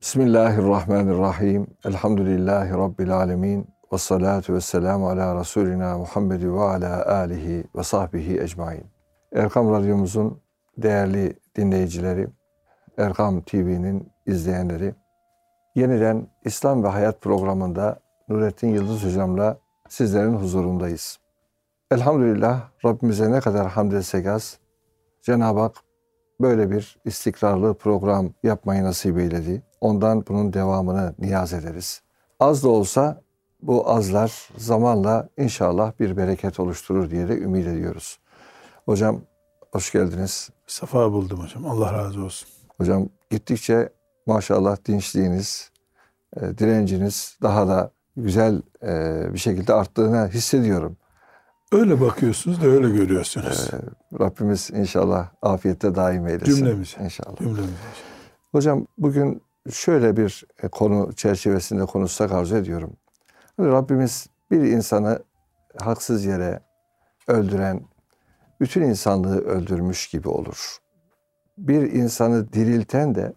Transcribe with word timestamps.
Bismillahirrahmanirrahim. 0.00 1.66
Elhamdülillahi 1.84 2.70
Rabbil 2.70 3.16
alemin. 3.16 3.66
Ve 3.92 3.98
salatu 3.98 4.54
ve 4.54 4.60
selamu 4.60 5.08
ala 5.08 5.40
Resulina 5.40 5.98
Muhammed 5.98 6.42
ve 6.42 6.60
ala 6.60 7.06
alihi 7.06 7.64
ve 7.76 7.82
sahbihi 7.82 8.40
ecmain. 8.40 8.84
Erkam 9.34 9.72
Radyomuzun 9.72 10.40
değerli 10.78 11.38
dinleyicileri, 11.56 12.28
Erkam 12.98 13.40
TV'nin 13.40 14.12
izleyenleri, 14.26 14.94
yeniden 15.74 16.26
İslam 16.44 16.84
ve 16.84 16.88
Hayat 16.88 17.20
programında 17.20 18.00
Nurettin 18.28 18.68
Yıldız 18.68 19.04
Hocam'la 19.04 19.58
sizlerin 19.88 20.34
huzurundayız. 20.34 21.18
Elhamdülillah 21.90 22.60
Rabbimize 22.84 23.32
ne 23.32 23.40
kadar 23.40 23.68
hamd 23.68 23.92
etsek 23.92 24.26
az, 24.26 24.58
Cenab-ı 25.22 25.60
Hak 25.60 25.76
böyle 26.40 26.70
bir 26.70 26.98
istikrarlı 27.04 27.74
program 27.74 28.30
yapmayı 28.42 28.84
nasip 28.84 29.18
eyledi. 29.18 29.69
Ondan 29.80 30.24
bunun 30.28 30.52
devamını 30.52 31.14
niyaz 31.18 31.52
ederiz. 31.52 32.02
Az 32.40 32.64
da 32.64 32.68
olsa 32.68 33.22
bu 33.62 33.90
azlar 33.90 34.48
zamanla 34.56 35.28
inşallah 35.38 35.92
bir 36.00 36.16
bereket 36.16 36.60
oluşturur 36.60 37.10
diye 37.10 37.28
de 37.28 37.38
ümit 37.38 37.66
ediyoruz. 37.66 38.18
Hocam 38.84 39.20
hoş 39.72 39.92
geldiniz. 39.92 40.50
Safa 40.66 41.12
buldum 41.12 41.40
hocam. 41.40 41.66
Allah 41.66 41.92
razı 41.92 42.24
olsun. 42.24 42.48
Hocam 42.78 43.08
gittikçe 43.30 43.92
maşallah 44.26 44.76
dinçliğiniz, 44.86 45.70
e, 46.36 46.58
direnciniz 46.58 47.38
daha 47.42 47.68
da 47.68 47.90
güzel 48.16 48.62
e, 48.82 49.34
bir 49.34 49.38
şekilde 49.38 49.74
arttığını 49.74 50.28
hissediyorum. 50.28 50.96
Öyle 51.72 52.00
bakıyorsunuz 52.00 52.62
da 52.62 52.66
öyle 52.66 52.90
görüyorsunuz. 52.90 53.70
Ee, 53.72 53.76
Rabbimiz 54.20 54.70
inşallah 54.70 55.28
afiyette 55.42 55.94
daim 55.94 56.26
eylesin. 56.26 56.56
Cümlemiz. 56.56 56.96
İnşallah. 57.04 57.36
Cümlemiz. 57.38 57.70
Hocam 58.52 58.86
bugün 58.98 59.42
şöyle 59.72 60.16
bir 60.16 60.44
e, 60.62 60.68
konu 60.68 61.12
çerçevesinde 61.12 61.84
konuşsak 61.86 62.32
arzu 62.32 62.56
ediyorum. 62.56 62.96
Hani 63.56 63.68
Rabbimiz 63.68 64.26
bir 64.50 64.60
insanı 64.62 65.22
haksız 65.78 66.24
yere 66.24 66.60
öldüren, 67.28 67.80
bütün 68.60 68.82
insanlığı 68.82 69.40
öldürmüş 69.40 70.08
gibi 70.08 70.28
olur. 70.28 70.76
Bir 71.58 71.92
insanı 71.92 72.52
dirilten 72.52 73.14
de 73.14 73.32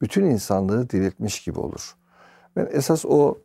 bütün 0.00 0.24
insanlığı 0.24 0.90
diriltmiş 0.90 1.44
gibi 1.44 1.60
olur. 1.60 1.96
Ben 2.56 2.68
esas 2.72 3.04
o 3.04 3.38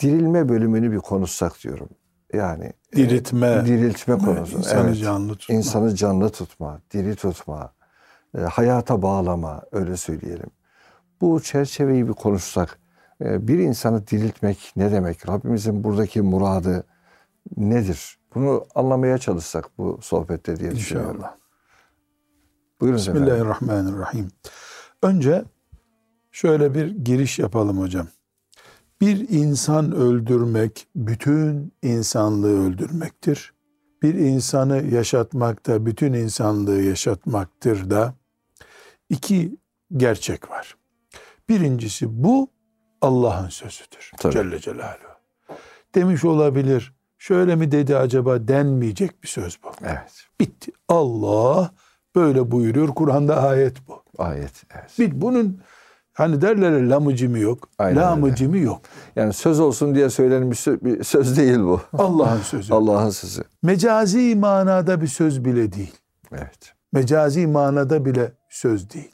dirilme 0.00 0.48
bölümünü 0.48 0.92
bir 0.92 0.98
konuşsak 0.98 1.62
diyorum. 1.62 1.88
Yani 2.32 2.72
e, 2.92 2.96
Diriltme. 2.96 3.66
diriltme 3.66 4.18
konusu. 4.18 4.58
İnsanı 4.58 4.86
Evet. 4.86 4.98
canlı 4.98 5.34
tutma. 5.36 5.54
İnsanı 5.56 5.94
canlı 5.94 6.30
tutma, 6.30 6.80
diri 6.90 7.16
tutma, 7.16 7.72
e, 8.38 8.40
hayata 8.40 9.02
bağlama 9.02 9.62
öyle 9.72 9.96
söyleyelim. 9.96 10.50
Bu 11.24 11.42
çerçeveyi 11.42 12.08
bir 12.08 12.12
konuşsak, 12.12 12.78
e, 13.20 13.48
bir 13.48 13.58
insanı 13.58 14.06
diriltmek 14.06 14.72
ne 14.76 14.92
demek? 14.92 15.28
Rabbimizin 15.28 15.84
buradaki 15.84 16.22
muradı 16.22 16.84
nedir? 17.56 18.18
Bunu 18.34 18.66
anlamaya 18.74 19.18
çalışsak 19.18 19.78
bu 19.78 19.98
sohbette 20.02 20.56
diye 20.56 20.70
düşünüyorum. 20.70 21.16
İnşallah. 21.16 21.36
Buyurun 22.80 22.98
efendim. 22.98 23.22
Bismillahirrahmanirrahim. 23.22 24.28
Önce 25.02 25.44
şöyle 26.32 26.74
bir 26.74 26.86
giriş 26.86 27.38
yapalım 27.38 27.80
hocam. 27.80 28.06
Bir 29.00 29.28
insan 29.28 29.92
öldürmek 29.92 30.88
bütün 30.96 31.72
insanlığı 31.82 32.66
öldürmektir. 32.66 33.54
Bir 34.02 34.14
insanı 34.14 34.82
yaşatmak 34.82 35.66
da 35.66 35.86
bütün 35.86 36.12
insanlığı 36.12 36.82
yaşatmaktır 36.82 37.90
da 37.90 38.14
iki 39.10 39.56
gerçek 39.96 40.50
var. 40.50 40.76
Birincisi 41.48 42.24
bu 42.24 42.48
Allah'ın 43.00 43.48
sözüdür. 43.48 44.12
Tabii. 44.18 44.32
Celle 44.32 44.60
Celaluhu. 44.60 45.14
Demiş 45.94 46.24
olabilir. 46.24 46.92
Şöyle 47.18 47.56
mi 47.56 47.72
dedi 47.72 47.96
acaba 47.96 48.48
denmeyecek 48.48 49.22
bir 49.22 49.28
söz 49.28 49.58
bu. 49.64 49.68
Evet. 49.84 50.26
Bitti. 50.40 50.72
Allah 50.88 51.70
böyle 52.16 52.50
buyuruyor. 52.50 52.88
Kur'an'da 52.88 53.42
ayet 53.42 53.88
bu. 53.88 54.02
Ayet. 54.18 54.62
Evet. 54.74 54.90
Bir 54.98 55.20
bunun 55.20 55.60
hani 56.12 56.40
derler 56.40 56.82
lamıcımı 56.88 57.38
yok. 57.38 57.68
Aynen 57.78 58.02
lamıcımı 58.02 58.58
yok. 58.58 58.80
Yani 59.16 59.32
söz 59.32 59.60
olsun 59.60 59.94
diye 59.94 60.10
söylenmiş 60.10 60.58
sö- 60.66 60.84
bir 60.84 61.04
söz 61.04 61.36
değil 61.36 61.58
bu. 61.58 61.80
Allah'ın 61.92 62.40
sözü. 62.42 62.74
Allah'ın 62.74 63.10
sözü. 63.10 63.42
Mecazi 63.62 64.36
manada 64.36 65.00
bir 65.00 65.06
söz 65.06 65.44
bile 65.44 65.72
değil. 65.72 65.94
Evet. 66.32 66.72
Mecazi 66.92 67.46
manada 67.46 68.04
bile 68.04 68.32
söz 68.50 68.90
değil. 68.90 69.10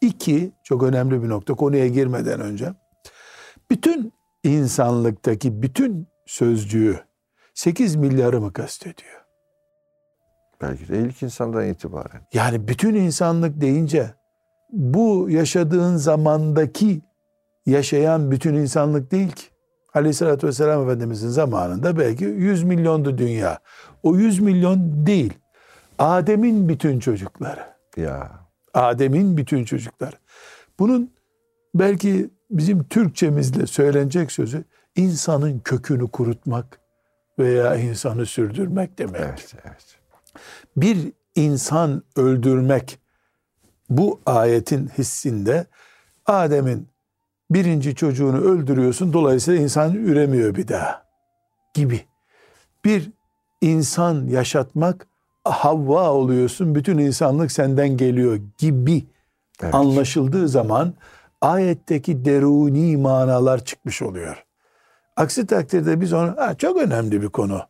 İki, 0.00 0.52
çok 0.64 0.82
önemli 0.82 1.22
bir 1.22 1.28
nokta 1.28 1.54
konuya 1.54 1.86
girmeden 1.86 2.40
önce. 2.40 2.72
Bütün 3.70 4.12
insanlıktaki 4.44 5.62
bütün 5.62 6.08
sözcüğü 6.26 7.00
8 7.54 7.96
milyarı 7.96 8.40
mı 8.40 8.52
kastediyor? 8.52 9.26
Belki 10.60 10.88
de 10.88 10.98
ilk 10.98 11.22
insandan 11.22 11.68
itibaren. 11.68 12.26
Yani 12.32 12.68
bütün 12.68 12.94
insanlık 12.94 13.60
deyince 13.60 14.10
bu 14.72 15.30
yaşadığın 15.30 15.96
zamandaki 15.96 17.02
yaşayan 17.66 18.30
bütün 18.30 18.54
insanlık 18.54 19.10
değil 19.10 19.32
ki. 19.32 19.46
Aleyhissalatü 19.94 20.46
vesselam 20.46 20.82
Efendimizin 20.82 21.28
zamanında 21.28 21.98
belki 21.98 22.24
100 22.24 22.62
milyondu 22.64 23.18
dünya. 23.18 23.58
O 24.02 24.16
100 24.16 24.40
milyon 24.40 25.06
değil. 25.06 25.32
Adem'in 25.98 26.68
bütün 26.68 26.98
çocukları. 26.98 27.60
Ya. 27.96 28.45
Adem'in 28.76 29.36
bütün 29.36 29.64
çocukları. 29.64 30.16
Bunun 30.78 31.12
belki 31.74 32.30
bizim 32.50 32.84
Türkçemizle 32.84 33.66
söylenecek 33.66 34.32
sözü 34.32 34.64
insanın 34.96 35.58
kökünü 35.58 36.10
kurutmak 36.10 36.80
veya 37.38 37.76
insanı 37.76 38.26
sürdürmek 38.26 38.98
demek 38.98 39.20
Evet. 39.20 39.54
Evet. 39.64 39.98
bir 40.76 41.12
insan 41.34 42.02
öldürmek 42.16 42.98
bu 43.90 44.20
ayetin 44.26 44.88
hissinde 44.98 45.66
Adem'in 46.26 46.88
birinci 47.50 47.94
çocuğunu 47.94 48.38
öldürüyorsun 48.40 49.12
dolayısıyla 49.12 49.62
insan 49.62 49.94
üremiyor 49.94 50.54
bir 50.54 50.68
daha 50.68 51.06
gibi. 51.74 52.00
Bir 52.84 53.10
insan 53.60 54.26
yaşatmak 54.26 55.06
Havva 55.50 56.10
oluyorsun. 56.10 56.74
Bütün 56.74 56.98
insanlık 56.98 57.52
senden 57.52 57.96
geliyor 57.96 58.40
gibi 58.58 59.04
evet. 59.62 59.74
anlaşıldığı 59.74 60.48
zaman 60.48 60.94
ayetteki 61.40 62.24
deruni 62.24 62.96
manalar 62.96 63.64
çıkmış 63.64 64.02
oluyor. 64.02 64.44
Aksi 65.16 65.46
takdirde 65.46 66.00
biz 66.00 66.12
onu 66.12 66.34
ha, 66.36 66.54
çok 66.54 66.76
önemli 66.76 67.22
bir 67.22 67.28
konu 67.28 67.60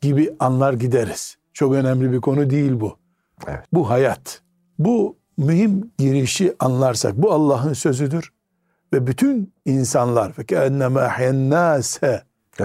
gibi 0.00 0.34
anlar 0.38 0.72
gideriz. 0.72 1.36
Çok 1.52 1.74
önemli 1.74 2.12
bir 2.12 2.20
konu 2.20 2.50
değil 2.50 2.80
bu. 2.80 2.96
Evet. 3.46 3.64
Bu 3.72 3.90
hayat. 3.90 4.42
Bu 4.78 5.16
mühim 5.38 5.90
girişi 5.98 6.54
anlarsak 6.58 7.16
bu 7.16 7.32
Allah'ın 7.32 7.72
sözüdür 7.72 8.32
ve 8.92 9.06
bütün 9.06 9.54
insanlar 9.64 10.32
fekenneme 10.32 11.00
ahyennase 11.00 12.22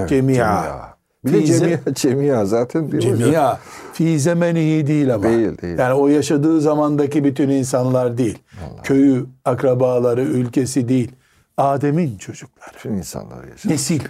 cemia 0.07 1.00
bir 1.25 1.33
de 1.33 1.45
cemiya, 1.45 1.79
cemiya 1.93 2.45
zaten 2.45 2.91
değil? 2.91 3.01
Cemiya 3.03 3.59
fi 3.93 4.19
zemenihi 4.19 4.87
değil 4.87 5.13
ama. 5.13 5.23
Değil, 5.23 5.61
değil. 5.61 5.79
Yani 5.79 5.93
o 5.93 6.07
yaşadığı 6.07 6.61
zamandaki 6.61 7.23
bütün 7.23 7.49
insanlar 7.49 8.17
değil. 8.17 8.39
Allah. 8.71 8.81
Köyü, 8.81 9.25
akrabaları, 9.45 10.21
ülkesi 10.21 10.89
değil. 10.89 11.11
Adem'in 11.57 12.17
çocukları. 12.17 12.73
Bütün 12.73 12.93
insanlar 12.93 13.47
yaşar. 13.47 13.71
Nesil, 13.71 14.01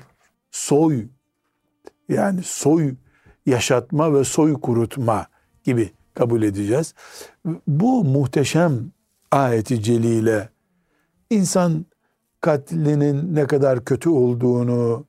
soy, 0.51 1.05
yani 2.09 2.39
soy 2.43 2.95
yaşatma 3.45 4.13
ve 4.13 4.23
soy 4.23 4.53
kurutma 4.53 5.27
gibi 5.63 5.91
kabul 6.13 6.43
edeceğiz. 6.43 6.93
Bu 7.67 8.03
muhteşem 8.03 8.91
ayeti 9.31 9.83
celile 9.83 10.49
insan 11.29 11.85
katlinin 12.41 13.35
ne 13.35 13.47
kadar 13.47 13.85
kötü 13.85 14.09
olduğunu 14.09 15.05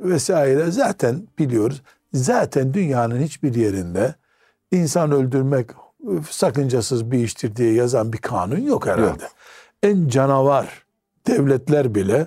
vesaire 0.00 0.70
zaten 0.70 1.28
biliyoruz. 1.38 1.82
Zaten 2.14 2.74
dünyanın 2.74 3.20
hiçbir 3.20 3.54
yerinde 3.54 4.14
insan 4.72 5.12
öldürmek 5.12 5.70
sakıncasız 6.30 7.10
bir 7.10 7.18
iştir 7.18 7.56
diye 7.56 7.72
yazan 7.72 8.12
bir 8.12 8.18
kanun 8.18 8.60
yok 8.60 8.86
herhalde. 8.86 9.22
Yok. 9.22 9.32
En 9.82 10.08
canavar 10.08 10.84
devletler 11.26 11.94
bile 11.94 12.26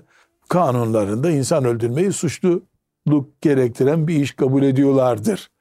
kanunlarında 0.49 1.31
insan 1.31 1.65
öldürmeyi 1.65 2.13
suçluluk 2.13 3.41
gerektiren 3.41 4.07
bir 4.07 4.15
iş 4.15 4.31
kabul 4.31 4.63
ediyorlardır. 4.63 5.51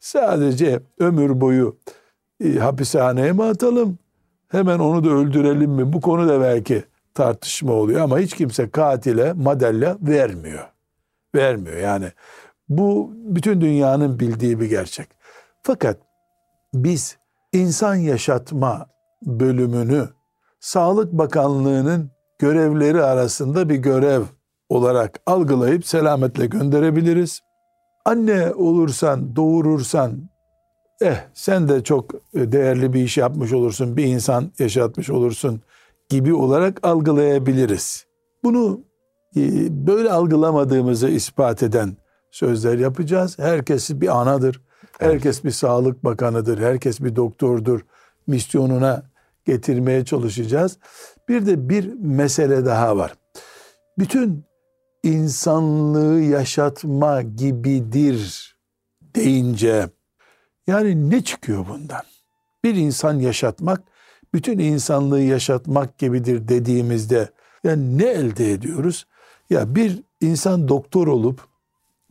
Sadece 0.00 0.80
ömür 0.98 1.40
boyu 1.40 1.76
e, 2.44 2.58
hapishaneye 2.58 3.32
mi 3.32 3.44
atalım? 3.44 3.98
Hemen 4.48 4.78
onu 4.78 5.04
da 5.04 5.10
öldürelim 5.10 5.70
mi? 5.70 5.92
Bu 5.92 6.00
konu 6.00 6.28
da 6.28 6.40
belki 6.40 6.84
tartışma 7.14 7.72
oluyor 7.72 8.00
ama 8.00 8.18
hiç 8.18 8.34
kimse 8.34 8.70
katile 8.70 9.32
madalya 9.32 9.96
vermiyor. 10.02 10.68
Vermiyor 11.34 11.76
yani. 11.76 12.12
Bu 12.68 13.12
bütün 13.14 13.60
dünyanın 13.60 14.20
bildiği 14.20 14.60
bir 14.60 14.70
gerçek. 14.70 15.08
Fakat 15.62 15.96
biz 16.74 17.18
insan 17.52 17.94
yaşatma 17.94 18.86
bölümünü 19.22 20.08
Sağlık 20.60 21.12
Bakanlığı'nın 21.12 22.10
görevleri 22.38 23.02
arasında 23.02 23.68
bir 23.68 23.76
görev 23.76 24.22
olarak 24.68 25.20
algılayıp 25.26 25.86
selametle 25.86 26.46
gönderebiliriz. 26.46 27.40
Anne 28.04 28.54
olursan, 28.54 29.36
doğurursan 29.36 30.30
eh 31.00 31.16
sen 31.34 31.68
de 31.68 31.84
çok 31.84 32.14
değerli 32.34 32.92
bir 32.92 33.02
iş 33.02 33.16
yapmış 33.16 33.52
olursun, 33.52 33.96
bir 33.96 34.04
insan 34.04 34.52
yaşatmış 34.58 35.10
olursun 35.10 35.60
gibi 36.08 36.34
olarak 36.34 36.86
algılayabiliriz. 36.86 38.06
Bunu 38.44 38.80
böyle 39.70 40.12
algılamadığımızı 40.12 41.08
ispat 41.08 41.62
eden 41.62 41.96
sözler 42.30 42.78
yapacağız. 42.78 43.38
Herkes 43.38 43.90
bir 43.90 44.20
anadır. 44.20 44.60
Herkes 44.98 45.44
bir 45.44 45.50
sağlık 45.50 46.04
bakanıdır. 46.04 46.58
Herkes 46.58 47.00
bir 47.00 47.16
doktordur. 47.16 47.80
Misyonuna 48.26 49.02
getirmeye 49.44 50.04
çalışacağız. 50.04 50.78
Bir 51.28 51.46
de 51.46 51.68
bir 51.68 51.94
mesele 51.94 52.66
daha 52.66 52.96
var. 52.96 53.14
Bütün 53.98 54.44
insanlığı 55.02 56.20
yaşatma 56.20 57.22
gibidir 57.22 58.56
deyince 59.14 59.90
yani 60.66 61.10
ne 61.10 61.24
çıkıyor 61.24 61.66
bundan? 61.68 62.02
Bir 62.64 62.74
insan 62.74 63.14
yaşatmak 63.14 63.82
bütün 64.34 64.58
insanlığı 64.58 65.20
yaşatmak 65.20 65.98
gibidir 65.98 66.48
dediğimizde 66.48 67.30
yani 67.64 67.98
ne 67.98 68.06
elde 68.06 68.52
ediyoruz? 68.52 69.06
Ya 69.50 69.74
bir 69.74 70.02
insan 70.20 70.68
doktor 70.68 71.06
olup 71.06 71.40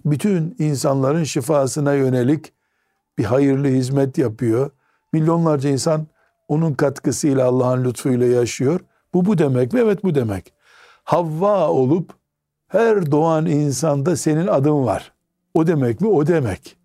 bütün 0.06 0.56
insanların 0.60 1.24
şifasına 1.24 1.94
yönelik 1.94 2.54
bir 3.18 3.24
hayırlı 3.24 3.68
hizmet 3.68 4.18
yapıyor. 4.18 4.72
Milyonlarca 5.14 5.70
insan 5.70 6.08
onun 6.48 6.74
katkısıyla 6.74 7.48
Allah'ın 7.48 7.84
lütfuyla 7.84 8.28
yaşıyor. 8.28 8.80
Bu 9.14 9.26
bu 9.26 9.38
demek 9.38 9.74
mi? 9.74 9.80
Evet 9.80 10.04
bu 10.04 10.16
demek. 10.16 10.54
Havva 11.04 11.68
olup 11.70 12.14
her 12.68 13.12
doğan 13.12 13.46
insanda 13.46 14.16
senin 14.16 14.48
adın 14.48 14.86
var. 14.86 15.14
O 15.54 15.68
demek 15.68 16.02
mi? 16.02 16.08
O 16.08 16.28
demek. 16.28 16.78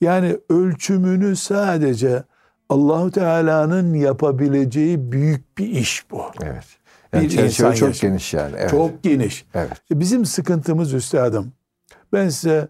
Yani 0.00 0.38
ölçümünü 0.50 1.36
sadece 1.36 2.24
Allahu 2.68 3.10
Teala'nın 3.10 3.94
yapabileceği 3.94 5.12
büyük 5.12 5.58
bir 5.58 5.68
iş 5.68 6.10
bu. 6.10 6.22
Evet. 6.42 6.64
Yani 7.14 7.24
bir 7.24 7.30
çerçeve 7.30 7.74
çok 7.74 7.88
yaşam. 7.88 8.10
geniş 8.10 8.34
yani. 8.34 8.54
Evet. 8.58 8.70
Çok 8.70 9.02
geniş. 9.02 9.46
Evet. 9.54 9.70
Bizim 9.90 10.24
sıkıntımız 10.24 10.94
üstadım. 10.94 11.52
Ben 12.12 12.28
size 12.28 12.68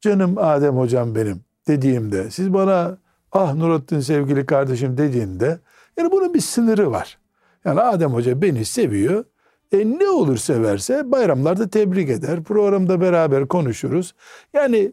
canım 0.00 0.34
Adem 0.38 0.76
hocam 0.76 1.14
benim 1.14 1.40
dediğimde 1.68 2.30
siz 2.30 2.54
bana 2.54 2.98
ah 3.32 3.54
Nurattin 3.54 4.00
sevgili 4.00 4.46
kardeşim 4.46 4.98
dediğinde 4.98 5.58
yani 5.96 6.12
bunun 6.12 6.34
bir 6.34 6.40
sınırı 6.40 6.90
var. 6.90 7.18
Yani 7.64 7.80
Adem 7.80 8.10
hoca 8.10 8.42
beni 8.42 8.64
seviyor. 8.64 9.24
E 9.72 9.78
ne 9.98 10.08
olur 10.08 10.36
severse 10.36 11.12
bayramlarda 11.12 11.68
tebrik 11.68 12.10
eder. 12.10 12.42
Programda 12.42 13.00
beraber 13.00 13.48
konuşuruz. 13.48 14.14
Yani 14.52 14.92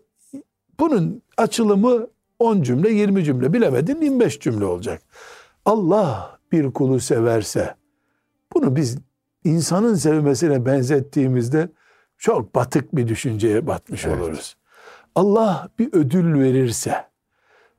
bunun 0.79 1.21
açılımı 1.37 2.07
10 2.39 2.61
cümle, 2.61 2.89
20 2.89 3.23
cümle 3.23 3.53
bilemedin 3.53 4.01
25 4.01 4.39
cümle 4.39 4.65
olacak. 4.65 5.01
Allah 5.65 6.39
bir 6.51 6.71
kulu 6.71 6.99
severse 6.99 7.75
bunu 8.53 8.75
biz 8.75 8.97
insanın 9.43 9.95
sevmesine 9.95 10.65
benzettiğimizde 10.65 11.69
çok 12.17 12.55
batık 12.55 12.95
bir 12.95 13.07
düşünceye 13.07 13.67
batmış 13.67 14.05
evet. 14.05 14.21
oluruz. 14.21 14.55
Allah 15.15 15.69
bir 15.79 15.93
ödül 15.93 16.39
verirse 16.39 17.11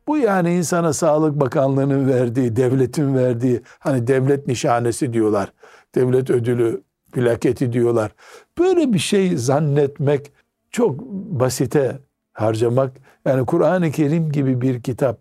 bu 0.07 0.19
yani 0.19 0.55
insana 0.55 0.93
Sağlık 0.93 1.41
Bakanlığı'nın 1.41 2.09
verdiği, 2.09 2.57
devletin 2.57 3.15
verdiği 3.15 3.63
hani 3.79 4.07
devlet 4.07 4.47
nişanesi 4.47 5.13
diyorlar. 5.13 5.53
Devlet 5.95 6.31
ödülü, 6.31 6.83
plaketi 7.13 7.73
diyorlar. 7.73 8.13
Böyle 8.59 8.93
bir 8.93 8.99
şey 8.99 9.37
zannetmek 9.37 10.33
çok 10.71 11.01
basite 11.11 11.99
harcamak. 12.33 12.93
Yani 13.25 13.47
Kur'an-ı 13.47 13.91
Kerim 13.91 14.33
gibi 14.33 14.61
bir 14.61 14.83
kitap 14.83 15.19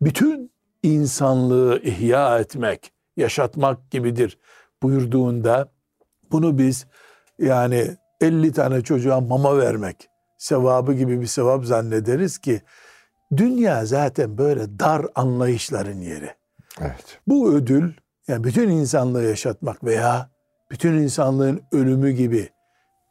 bütün 0.00 0.50
insanlığı 0.82 1.80
ihya 1.82 2.38
etmek, 2.38 2.92
yaşatmak 3.16 3.90
gibidir 3.90 4.38
buyurduğunda 4.82 5.68
bunu 6.32 6.58
biz 6.58 6.86
yani 7.38 7.96
50 8.20 8.52
tane 8.52 8.82
çocuğa 8.82 9.20
mama 9.20 9.58
vermek 9.58 10.08
sevabı 10.38 10.92
gibi 10.92 11.20
bir 11.20 11.26
sevap 11.26 11.64
zannederiz 11.64 12.38
ki 12.38 12.62
dünya 13.36 13.86
zaten 13.86 14.38
böyle 14.38 14.78
dar 14.78 15.06
anlayışların 15.14 16.00
yeri. 16.00 16.30
Evet. 16.80 17.20
Bu 17.26 17.52
ödül 17.52 17.92
yani 18.28 18.44
bütün 18.44 18.68
insanlığı 18.68 19.22
yaşatmak 19.22 19.84
veya 19.84 20.30
bütün 20.70 20.92
insanlığın 20.92 21.62
ölümü 21.72 22.10
gibi 22.10 22.48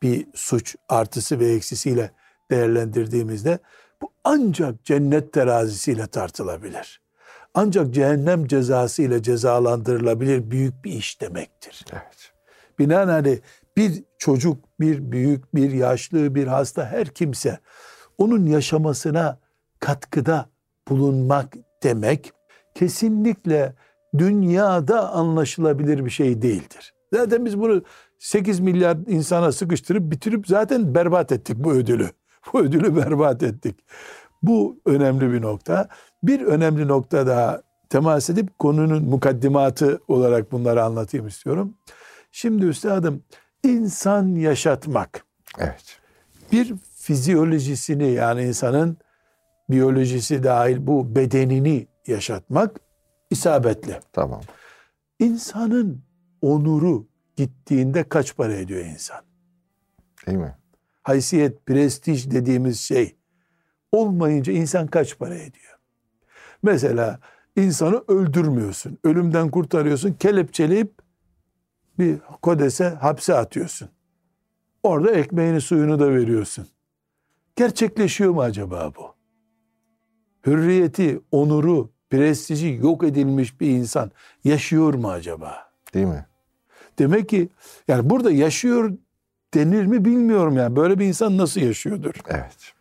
bir 0.01 0.27
suç 0.33 0.75
artısı 0.89 1.39
ve 1.39 1.53
eksisiyle 1.53 2.11
değerlendirdiğimizde 2.51 3.59
bu 4.01 4.13
ancak 4.23 4.85
cennet 4.85 5.33
terazisiyle 5.33 6.07
tartılabilir. 6.07 7.00
Ancak 7.53 7.93
cehennem 7.93 8.47
cezası 8.47 9.01
ile 9.01 9.23
cezalandırılabilir 9.23 10.51
büyük 10.51 10.85
bir 10.85 10.91
iş 10.91 11.21
demektir. 11.21 11.85
Evet. 11.93 12.31
Binaenaleyh 12.79 13.39
bir 13.77 14.03
çocuk, 14.17 14.57
bir 14.79 15.11
büyük, 15.11 15.55
bir 15.55 15.71
yaşlı, 15.71 16.35
bir 16.35 16.47
hasta 16.47 16.85
her 16.85 17.07
kimse 17.07 17.59
onun 18.17 18.45
yaşamasına 18.45 19.39
katkıda 19.79 20.49
bulunmak 20.87 21.53
demek 21.83 22.31
kesinlikle 22.75 23.75
dünyada 24.17 25.09
anlaşılabilir 25.11 26.05
bir 26.05 26.09
şey 26.09 26.41
değildir. 26.41 26.93
Zaten 27.13 27.45
biz 27.45 27.59
bunu 27.59 27.83
8 28.19 28.59
milyar 28.59 28.97
insana 29.07 29.51
sıkıştırıp 29.51 30.11
bitirip 30.11 30.47
zaten 30.47 30.95
berbat 30.95 31.31
ettik 31.31 31.57
bu 31.59 31.71
ödülü. 31.71 32.09
Bu 32.53 32.59
ödülü 32.59 32.95
berbat 32.95 33.43
ettik. 33.43 33.75
Bu 34.43 34.81
önemli 34.85 35.33
bir 35.33 35.41
nokta. 35.41 35.87
Bir 36.23 36.41
önemli 36.41 36.87
nokta 36.87 37.27
daha 37.27 37.61
temas 37.89 38.29
edip 38.29 38.59
konunun 38.59 39.03
mukaddimatı 39.03 40.01
olarak 40.07 40.51
bunları 40.51 40.83
anlatayım 40.83 41.27
istiyorum. 41.27 41.73
Şimdi 42.31 42.65
üstadım 42.65 43.23
insan 43.63 44.35
yaşatmak. 44.35 45.25
Evet. 45.59 45.99
Bir 46.51 46.73
fizyolojisini 46.95 48.11
yani 48.11 48.43
insanın 48.43 48.97
biyolojisi 49.69 50.43
dahil 50.43 50.87
bu 50.87 51.15
bedenini 51.15 51.87
yaşatmak 52.07 52.79
isabetli. 53.29 53.99
Tamam. 54.13 54.41
İnsanın 55.19 56.03
onuru 56.41 57.07
gittiğinde 57.35 58.09
kaç 58.09 58.35
para 58.35 58.53
ediyor 58.53 58.85
insan? 58.85 59.21
Değil 60.27 60.37
mi? 60.37 60.55
Haysiyet, 61.03 61.65
prestij 61.65 62.31
dediğimiz 62.31 62.79
şey 62.79 63.15
olmayınca 63.91 64.53
insan 64.53 64.87
kaç 64.87 65.17
para 65.17 65.35
ediyor? 65.35 65.79
Mesela 66.63 67.19
insanı 67.55 68.03
öldürmüyorsun, 68.07 68.97
ölümden 69.03 69.51
kurtarıyorsun, 69.51 70.13
kelepçeleyip 70.13 70.93
bir 71.99 72.17
kodese 72.41 72.89
hapse 72.89 73.33
atıyorsun. 73.33 73.89
Orada 74.83 75.11
ekmeğini 75.11 75.61
suyunu 75.61 75.99
da 75.99 76.11
veriyorsun. 76.11 76.67
Gerçekleşiyor 77.55 78.31
mu 78.31 78.41
acaba 78.41 78.91
bu? 78.97 79.15
Hürriyeti, 80.45 81.21
onuru, 81.31 81.91
prestiji 82.09 82.79
yok 82.81 83.03
edilmiş 83.03 83.61
bir 83.61 83.67
insan 83.69 84.11
yaşıyor 84.43 84.93
mu 84.93 85.09
acaba? 85.09 85.71
Değil 85.93 86.05
mi? 86.05 86.25
Demek 86.99 87.29
ki 87.29 87.49
yani 87.87 88.09
burada 88.09 88.31
yaşıyor 88.31 88.97
denir 89.53 89.85
mi 89.85 90.05
bilmiyorum 90.05 90.57
yani. 90.57 90.75
Böyle 90.75 90.99
bir 90.99 91.05
insan 91.05 91.37
nasıl 91.37 91.61
yaşıyordur? 91.61 92.13
Evet. 92.27 92.73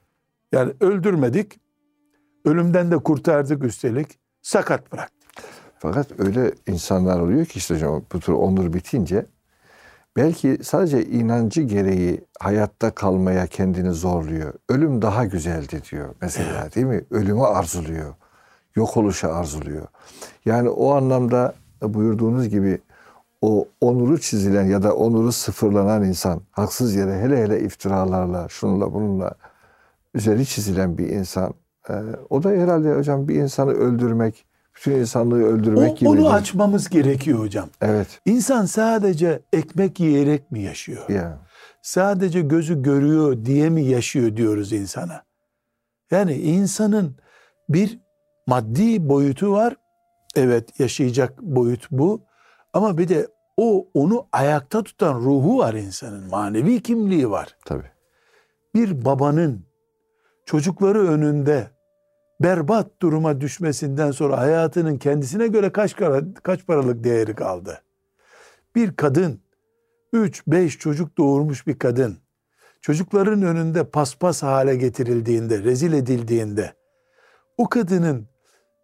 Yani 0.52 0.73
öldürmedik, 0.80 1.61
ölümden 2.45 2.90
de 2.90 2.99
kurtardık 2.99 3.64
üstelik, 3.64 4.19
sakat 4.42 4.92
bıraktık. 4.92 5.30
Fakat 5.78 6.21
öyle 6.21 6.52
insanlar 6.66 7.21
oluyor 7.21 7.47
ki 7.47 7.59
işte 7.59 7.75
hocam 7.75 8.04
bu 8.12 8.21
tür 8.21 8.33
onur 8.33 8.73
bitince 8.73 9.26
belki 10.16 10.59
sadece 10.62 11.07
inancı 11.07 11.62
gereği 11.62 12.25
hayatta 12.40 12.90
kalmaya 12.90 13.47
kendini 13.47 13.92
zorluyor. 13.92 14.54
Ölüm 14.69 15.02
daha 15.02 15.25
güzeldi 15.25 15.83
diyor 15.90 16.14
mesela 16.21 16.73
değil 16.75 16.87
mi? 16.87 17.04
Ölümü 17.11 17.42
arzuluyor. 17.42 18.14
Yok 18.76 18.97
oluşu 18.97 19.33
arzuluyor. 19.33 19.87
Yani 20.45 20.69
o 20.69 20.95
anlamda 20.95 21.54
buyurduğunuz 21.83 22.49
gibi 22.49 22.78
o 23.42 23.69
onuru 23.80 24.21
çizilen 24.21 24.64
ya 24.64 24.83
da 24.83 24.97
onuru 24.97 25.33
sıfırlanan 25.33 26.04
insan 26.04 26.40
haksız 26.50 26.95
yere 26.95 27.21
hele 27.21 27.42
hele 27.42 27.61
iftiralarla 27.61 28.49
şununla 28.49 28.95
bununla 28.95 29.35
üzeri 30.14 30.46
çizilen 30.46 30.98
bir 30.98 31.08
insan 31.08 31.54
e, 31.88 31.94
o 32.30 32.42
da 32.42 32.48
herhalde 32.48 32.94
hocam 32.94 33.28
bir 33.28 33.34
insanı 33.34 33.70
öldürmek 33.70 34.46
bütün 34.76 34.92
insanlığı 34.92 35.42
öldürmek 35.42 35.92
o, 35.92 35.94
gibi. 35.94 36.08
Onu 36.08 36.30
açmamız 36.30 36.88
gerekiyor 36.88 37.38
hocam. 37.38 37.68
Evet. 37.80 38.20
İnsan 38.26 38.66
sadece 38.66 39.42
ekmek 39.52 40.00
yiyerek 40.00 40.50
mi 40.50 40.62
yaşıyor? 40.62 41.08
Yeah. 41.08 41.32
Sadece 41.82 42.40
gözü 42.40 42.82
görüyor 42.82 43.44
diye 43.44 43.70
mi 43.70 43.82
yaşıyor 43.82 44.36
diyoruz 44.36 44.72
insana. 44.72 45.22
Yani 46.10 46.34
insanın 46.34 47.16
bir 47.68 48.00
maddi 48.46 49.08
boyutu 49.08 49.52
var. 49.52 49.76
Evet 50.36 50.80
yaşayacak 50.80 51.42
boyut 51.42 51.90
bu. 51.90 52.22
Ama 52.72 52.98
bir 52.98 53.08
de 53.08 53.28
o 53.56 53.88
onu 53.94 54.26
ayakta 54.32 54.82
tutan 54.82 55.14
ruhu 55.14 55.58
var 55.58 55.74
insanın. 55.74 56.28
Manevi 56.28 56.82
kimliği 56.82 57.30
var. 57.30 57.56
Tabii. 57.64 57.90
Bir 58.74 59.04
babanın 59.04 59.69
çocukları 60.50 61.09
önünde 61.09 61.71
berbat 62.40 63.02
duruma 63.02 63.40
düşmesinden 63.40 64.11
sonra 64.11 64.38
hayatının 64.38 64.99
kendisine 64.99 65.47
göre 65.47 65.73
kaç, 65.73 65.97
kaç 66.42 66.66
paralık 66.66 67.04
değeri 67.04 67.35
kaldı? 67.35 67.83
Bir 68.75 68.97
kadın, 68.97 69.40
3-5 70.12 70.69
çocuk 70.69 71.19
doğurmuş 71.19 71.66
bir 71.66 71.78
kadın, 71.78 72.19
çocukların 72.80 73.42
önünde 73.42 73.85
paspas 73.85 74.42
hale 74.42 74.76
getirildiğinde, 74.76 75.62
rezil 75.62 75.92
edildiğinde, 75.92 76.73
o 77.59 77.69
kadının 77.69 78.28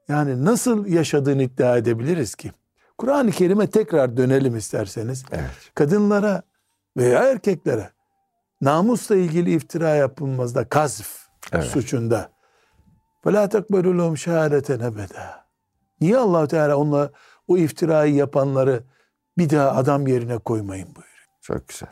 yani 0.09 0.45
nasıl 0.45 0.87
yaşadığını 0.87 1.43
iddia 1.43 1.77
edebiliriz 1.77 2.35
ki? 2.35 2.53
Kur'an-ı 2.99 3.31
Kerim'e 3.31 3.71
tekrar 3.71 4.17
dönelim 4.17 4.57
isterseniz. 4.57 5.25
Evet. 5.33 5.73
Kadınlara 5.75 6.43
veya 6.97 7.25
erkeklere 7.25 7.91
namusla 8.61 9.17
ilgili 9.17 9.55
iftira 9.55 9.89
yapılmazda 9.89 10.69
kazf 10.69 11.26
Evet. 11.54 11.66
suçunda 11.66 12.30
وَلَا 13.26 13.46
تَقْبَلُوا 13.58 13.98
لَهُمْ 13.98 14.14
شَهَادَةً 14.18 14.78
اَبَدًا 14.90 15.26
Niye 16.02 16.18
allah 16.18 16.48
Teala 16.48 16.76
onunla 16.78 17.12
o 17.48 17.58
iftirayı 17.58 18.14
yapanları 18.16 18.84
bir 19.38 19.50
daha 19.50 19.72
adam 19.72 20.08
yerine 20.08 20.38
koymayın 20.38 20.88
buyuruyor. 20.88 21.28
Çok 21.42 21.68
güzel. 21.68 21.90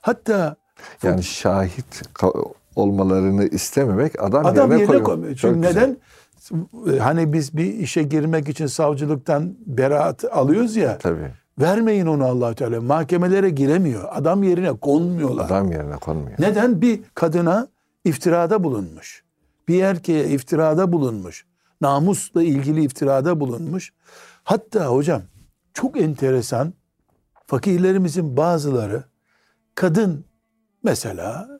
Hatta 0.00 0.56
Yani 1.02 1.22
şahit 1.22 2.02
ka- 2.14 2.52
olmalarını 2.76 3.44
istememek 3.46 4.22
adam, 4.22 4.46
adam 4.46 4.56
yerine, 4.70 4.74
yerine 4.74 4.86
koymak. 4.86 5.06
koymuyor. 5.06 5.34
Çok 5.36 5.54
Çünkü 5.54 5.68
güzel. 5.68 5.80
neden? 5.82 5.96
Hani 6.98 7.32
biz 7.32 7.56
bir 7.56 7.74
işe 7.74 8.02
girmek 8.02 8.48
için 8.48 8.66
savcılıktan 8.66 9.54
beraat 9.66 10.24
alıyoruz 10.24 10.76
ya. 10.76 10.98
Tabii. 10.98 11.30
Vermeyin 11.60 12.06
onu 12.06 12.24
allah 12.24 12.54
Teala. 12.54 12.80
Mahkemelere 12.80 13.50
giremiyor. 13.50 14.08
Adam 14.12 14.42
yerine 14.42 14.72
konmuyorlar. 14.72 15.44
Adam 15.46 15.72
yerine 15.72 15.96
konmuyor. 15.96 16.36
Neden? 16.38 16.80
Bir 16.82 17.00
kadına 17.14 17.68
iftirada 18.07 18.63
bulunmuş. 18.63 19.23
Bir 19.67 19.83
erkeğe 19.83 20.29
iftirada 20.29 20.91
bulunmuş. 20.91 21.45
Namusla 21.81 22.43
ilgili 22.43 22.83
iftirada 22.83 23.39
bulunmuş. 23.39 23.93
Hatta 24.43 24.85
hocam 24.87 25.21
çok 25.73 26.01
enteresan 26.01 26.73
fakirlerimizin 27.47 28.37
bazıları 28.37 29.03
kadın 29.75 30.25
mesela 30.83 31.59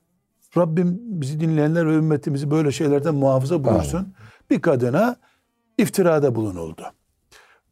Rabbim 0.57 0.97
bizi 1.01 1.39
dinleyenler 1.39 1.87
ve 1.87 1.95
ümmetimizi 1.95 2.51
böyle 2.51 2.71
şeylerden 2.71 3.15
muhafaza 3.15 3.63
buyursun. 3.63 4.13
Bir 4.49 4.61
kadına 4.61 5.15
iftirada 5.77 6.35
bulunuldu. 6.35 6.83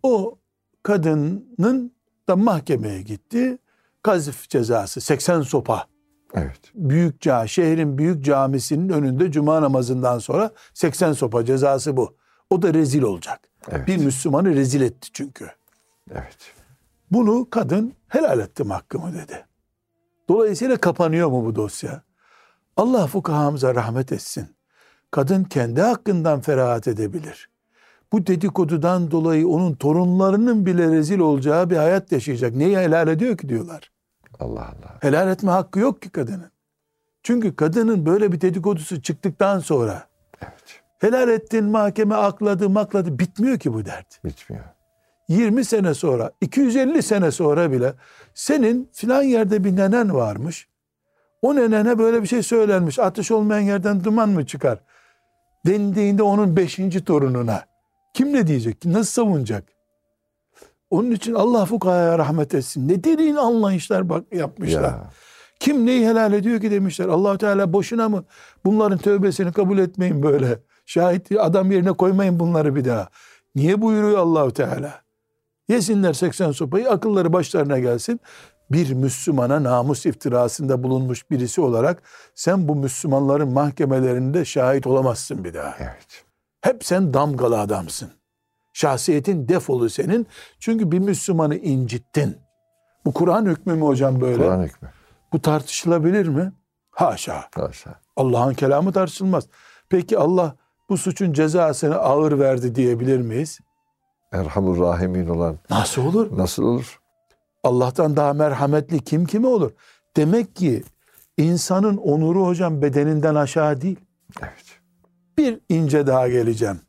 O 0.03 0.38
kadının 0.84 1.91
da 2.29 2.36
mahkemeye 2.36 3.01
gitti. 3.01 3.58
Kazif 4.03 4.50
cezası 4.50 5.01
80 5.01 5.41
sopa 5.41 5.88
Evet. 6.36 6.60
büyük 6.75 7.22
ca 7.22 7.48
şehrin 7.48 7.98
büyük 7.98 8.25
camisinin 8.25 8.89
önünde 8.89 9.32
cuma 9.32 9.62
namazından 9.62 10.20
sonra 10.20 10.51
80 10.74 11.13
sopa 11.13 11.46
cezası 11.46 11.98
bu. 11.98 12.15
O 12.50 12.62
da 12.62 12.74
rezil 12.74 13.01
olacak. 13.01 13.39
Evet. 13.72 13.88
Bir 13.88 13.98
Müslümanı 13.98 14.56
rezil 14.56 14.82
etti 14.82 15.10
çünkü. 15.13 15.50
Evet. 16.12 16.38
Bunu 17.12 17.50
kadın 17.50 17.94
helal 18.08 18.39
ettim 18.39 18.70
hakkımı 18.70 19.13
dedi. 19.13 19.46
Dolayısıyla 20.30 20.77
kapanıyor 20.77 21.30
mu 21.30 21.46
bu 21.46 21.56
dosya? 21.56 22.01
Allah 22.77 23.08
fukahamıza 23.08 23.75
rahmet 23.75 24.12
etsin. 24.12 24.48
Kadın 25.12 25.44
kendi 25.44 25.82
hakkından 25.82 26.42
ferahat 26.42 26.88
edebilir. 26.88 27.50
Bu 28.12 28.27
dedikodudan 28.27 29.12
dolayı 29.12 29.48
onun 29.48 29.75
torunlarının 29.75 30.65
bile 30.65 30.88
rezil 30.88 31.20
olacağı 31.20 31.70
bir 31.70 31.77
hayat 31.77 32.12
yaşayacak. 32.12 32.56
Neyi 32.56 32.77
helal 32.77 33.08
ediyor 33.08 33.38
ki 33.38 33.50
diyorlar. 33.50 33.92
Allah 34.39 34.62
Allah. 34.62 34.98
Helal 35.01 35.30
etme 35.30 35.51
hakkı 35.51 35.80
yok 35.80 36.01
ki 36.01 36.10
kadının. 36.10 36.51
Çünkü 37.24 37.56
kadının 37.56 38.06
böyle 38.06 38.32
bir 38.32 38.42
dedikodusu 38.42 39.01
çıktıktan 39.01 39.60
sonra 39.60 40.08
Evet. 40.42 40.82
helal 41.00 41.30
ettin 41.30 41.65
mahkeme 41.65 42.15
akladı 42.15 42.70
makladı 42.70 43.20
bitmiyor 43.20 43.60
ki 43.60 43.74
bu 43.74 43.86
dert. 43.86 44.24
Bitmiyor. 44.25 44.65
20 45.27 45.65
sene 45.65 45.94
sonra 45.94 46.32
250 46.42 47.04
sene 47.04 47.32
sonra 47.32 47.72
bile 47.72 47.94
senin 48.34 48.89
filan 48.94 49.24
yerde 49.24 49.63
bir 49.63 49.75
nenen 49.75 50.13
varmış. 50.15 50.68
O 51.42 51.56
nenene 51.56 52.00
böyle 52.00 52.22
bir 52.22 52.27
şey 52.27 52.44
söylenmiş. 52.44 53.00
Ateş 53.00 53.32
olmayan 53.32 53.62
yerden 53.62 54.04
duman 54.04 54.30
mı 54.30 54.46
çıkar? 54.46 54.80
Dendiğinde 55.65 56.24
onun 56.24 56.56
beşinci 56.56 57.06
torununa. 57.06 57.65
Kim 58.13 58.34
ne 58.34 58.48
diyecek? 58.48 58.86
Nasıl 58.86 59.12
savunacak? 59.12 59.63
Onun 60.89 61.12
için 61.12 61.34
Allah 61.34 61.65
fukahaya 61.65 62.18
rahmet 62.18 62.54
etsin. 62.54 62.88
Ne 62.88 63.04
derin 63.04 63.36
anlayışlar 63.36 64.10
bak 64.10 64.24
yapmışlar. 64.34 64.82
Ya. 64.84 65.10
Kim 65.60 65.86
neyi 65.86 66.08
helal 66.08 66.34
ediyor 66.34 66.62
ki 66.62 66.72
demişler. 66.72 67.08
allah 67.08 67.38
Teala 67.38 67.74
boşuna 67.74 68.10
mı 68.10 68.24
bunların 68.65 68.98
tövbesini 68.98 69.51
kabul 69.51 69.77
etmeyin 69.77 70.24
böyle. 70.24 70.60
Şahit 70.86 71.32
adam 71.32 71.72
yerine 71.72 71.92
koymayın 71.92 72.39
bunları 72.39 72.75
bir 72.75 72.86
daha. 72.86 73.10
Niye 73.56 73.82
buyuruyor 73.82 74.18
Allahu 74.18 74.54
Teala? 74.54 75.01
Yesinler 75.68 76.13
80 76.13 76.51
sopayı 76.51 76.89
akılları 76.89 77.34
başlarına 77.34 77.80
gelsin. 77.80 78.20
Bir 78.72 78.94
Müslümana 78.94 79.63
namus 79.63 80.06
iftirasında 80.06 80.84
bulunmuş 80.84 81.32
birisi 81.32 81.62
olarak 81.62 82.04
sen 82.36 82.68
bu 82.68 82.75
Müslümanların 82.75 83.54
mahkemelerinde 83.54 84.46
şahit 84.46 84.88
olamazsın 84.88 85.44
bir 85.44 85.54
daha. 85.54 85.75
Evet. 85.80 86.25
Hep 86.62 86.86
sen 86.86 87.13
damgalı 87.13 87.60
adamsın. 87.60 88.10
Şahsiyetin 88.75 89.48
defolu 89.50 89.89
senin. 89.89 90.27
Çünkü 90.60 90.91
bir 90.91 91.00
Müslümanı 91.00 91.55
incittin. 91.55 92.38
Bu 93.05 93.13
Kur'an 93.13 93.46
hükmü 93.46 93.74
mü 93.74 93.82
hocam 93.86 94.22
böyle? 94.22 94.44
Kur'an 94.44 94.63
hükmü. 94.63 94.89
Bu 95.34 95.41
tartışılabilir 95.41 96.27
mi? 96.27 96.53
Haşa. 96.91 97.46
Haşa. 97.55 98.00
Allah'ın 98.15 98.53
kelamı 98.53 98.91
tartışılmaz. 98.91 99.48
Peki 99.89 100.17
Allah 100.17 100.55
bu 100.89 100.98
suçun 100.98 101.34
cezasını 101.34 101.96
ağır 101.96 102.39
verdi 102.39 102.75
diyebilir 102.75 103.20
miyiz? 103.20 103.60
Erhamur 104.32 104.79
Rahimin 104.79 105.27
olan 105.27 105.60
Nasıl 105.70 106.05
olur? 106.05 106.38
nasıl 106.38 106.63
olur? 106.63 107.00
Allah'tan 107.63 108.15
daha 108.15 108.34
merhametli 108.34 109.00
kim 109.00 109.25
kime 109.25 109.48
olur? 109.48 109.72
Demek 110.17 110.55
ki 110.55 110.84
insanın 111.38 111.98
onuru 111.98 112.46
hocam 112.48 112.82
bedeninden 112.82 113.36
aşağı 113.36 113.82
değil. 113.82 114.00
Evet. 114.41 114.79
Bir 115.38 115.60
ince 115.70 116.08
daha 116.08 116.27
geleceğim. 116.27 116.79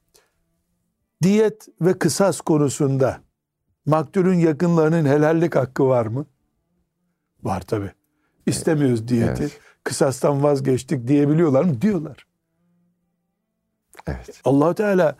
Diyet 1.23 1.68
ve 1.80 1.99
kısas 1.99 2.40
konusunda 2.40 3.20
maktulün 3.87 4.38
yakınlarının 4.38 5.04
helallik 5.04 5.56
hakkı 5.56 5.87
var 5.87 6.06
mı? 6.06 6.26
Var 7.42 7.61
tabi. 7.61 7.92
İstemiyoruz 8.46 9.08
diyeti. 9.08 9.42
Evet. 9.42 9.61
Kısastan 9.85 10.42
vazgeçtik 10.42 11.08
diyebiliyorlar 11.08 11.64
mı? 11.64 11.80
Diyorlar. 11.80 12.26
Evet. 14.06 14.40
allah 14.44 14.75
Teala 14.75 15.16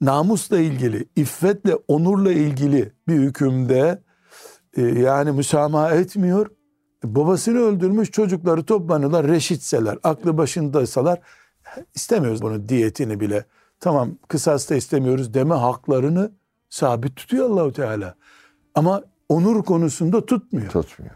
namusla 0.00 0.58
ilgili, 0.58 1.08
iffetle, 1.16 1.74
onurla 1.88 2.32
ilgili 2.32 2.92
bir 3.08 3.14
hükümde 3.14 4.02
e, 4.76 4.82
yani 4.82 5.32
müsamaha 5.32 5.94
etmiyor. 5.94 6.46
Babasını 7.04 7.58
öldürmüş 7.58 8.10
çocukları 8.10 8.64
toplanıyorlar 8.64 9.28
reşitseler, 9.28 9.98
aklı 10.02 10.38
başındaysalar 10.38 11.20
istemiyoruz 11.94 12.42
bunu 12.42 12.68
diyetini 12.68 13.20
bile. 13.20 13.44
Tamam 13.80 14.18
kısas 14.28 14.70
da 14.70 14.74
istemiyoruz 14.74 15.34
deme 15.34 15.54
haklarını 15.54 16.32
sabit 16.68 17.16
tutuyor 17.16 17.50
Allahu 17.50 17.72
Teala. 17.72 18.14
Ama 18.74 19.02
onur 19.28 19.64
konusunda 19.64 20.26
tutmuyor. 20.26 20.70
Tutmuyor. 20.70 21.14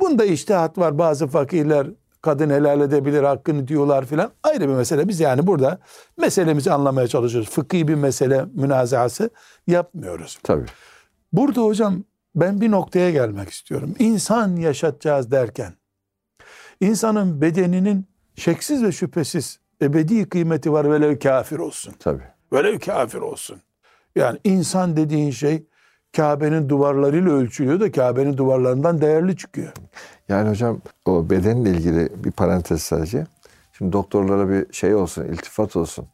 Bunda 0.00 0.24
iştihat 0.24 0.78
var. 0.78 0.98
Bazı 0.98 1.26
fakirler 1.26 1.86
kadın 2.22 2.50
helal 2.50 2.80
edebilir 2.80 3.22
hakkını 3.22 3.68
diyorlar 3.68 4.06
filan. 4.06 4.30
Ayrı 4.42 4.68
bir 4.68 4.74
mesele. 4.74 5.08
Biz 5.08 5.20
yani 5.20 5.46
burada 5.46 5.78
meselemizi 6.18 6.72
anlamaya 6.72 7.08
çalışıyoruz. 7.08 7.50
Fıkhi 7.50 7.88
bir 7.88 7.94
mesele 7.94 8.44
münazası 8.54 9.30
yapmıyoruz. 9.66 10.38
Tabii. 10.42 10.66
Burada 11.32 11.62
hocam 11.62 12.04
ben 12.34 12.60
bir 12.60 12.70
noktaya 12.70 13.10
gelmek 13.10 13.48
istiyorum. 13.48 13.94
İnsan 13.98 14.56
yaşatacağız 14.56 15.30
derken 15.30 15.74
insanın 16.80 17.40
bedeninin 17.40 18.06
şeksiz 18.36 18.82
ve 18.82 18.92
şüphesiz 18.92 19.61
ebedi 19.82 20.28
kıymeti 20.28 20.72
var 20.72 20.90
velev 20.90 21.18
kafir 21.18 21.58
olsun. 21.58 21.94
Tabii. 21.98 22.22
Velev 22.52 22.78
kafir 22.78 23.18
olsun. 23.18 23.60
Yani 24.16 24.38
insan 24.44 24.96
dediğin 24.96 25.30
şey 25.30 25.66
Kabe'nin 26.16 26.68
duvarlarıyla 26.68 27.32
ölçülüyor 27.32 27.80
da 27.80 27.92
Kabe'nin 27.92 28.36
duvarlarından 28.36 29.00
değerli 29.00 29.36
çıkıyor. 29.36 29.72
Yani 30.28 30.50
hocam 30.50 30.80
o 31.04 31.30
bedenle 31.30 31.70
ilgili 31.70 32.24
bir 32.24 32.30
parantez 32.30 32.82
sadece. 32.82 33.26
Şimdi 33.72 33.92
doktorlara 33.92 34.48
bir 34.48 34.72
şey 34.72 34.94
olsun, 34.94 35.24
iltifat 35.24 35.76
olsun. 35.76 36.06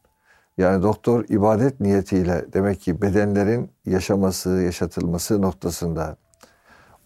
Yani 0.59 0.83
doktor 0.83 1.25
ibadet 1.29 1.81
niyetiyle 1.81 2.45
demek 2.53 2.81
ki 2.81 3.03
bedenlerin 3.03 3.71
yaşaması, 3.87 4.51
yaşatılması 4.51 5.43
noktasında 5.43 6.17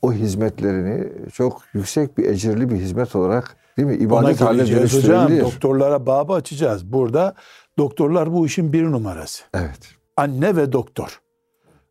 o 0.02 0.12
hizmetlerini 0.12 1.12
çok 1.32 1.62
yüksek 1.72 2.18
bir 2.18 2.24
ecirli 2.24 2.70
bir 2.70 2.76
hizmet 2.76 3.16
olarak 3.16 3.56
değil 3.76 3.88
mi? 3.88 3.94
İbadet 3.94 4.40
haline 4.40 4.66
dönüştürebilir. 4.66 5.40
Doktorlara 5.40 6.06
babı 6.06 6.32
açacağız. 6.32 6.92
Burada 6.92 7.34
doktorlar 7.78 8.32
bu 8.32 8.46
işin 8.46 8.72
bir 8.72 8.84
numarası. 8.84 9.44
Evet. 9.54 9.94
Anne 10.16 10.56
ve 10.56 10.72
doktor. 10.72 11.20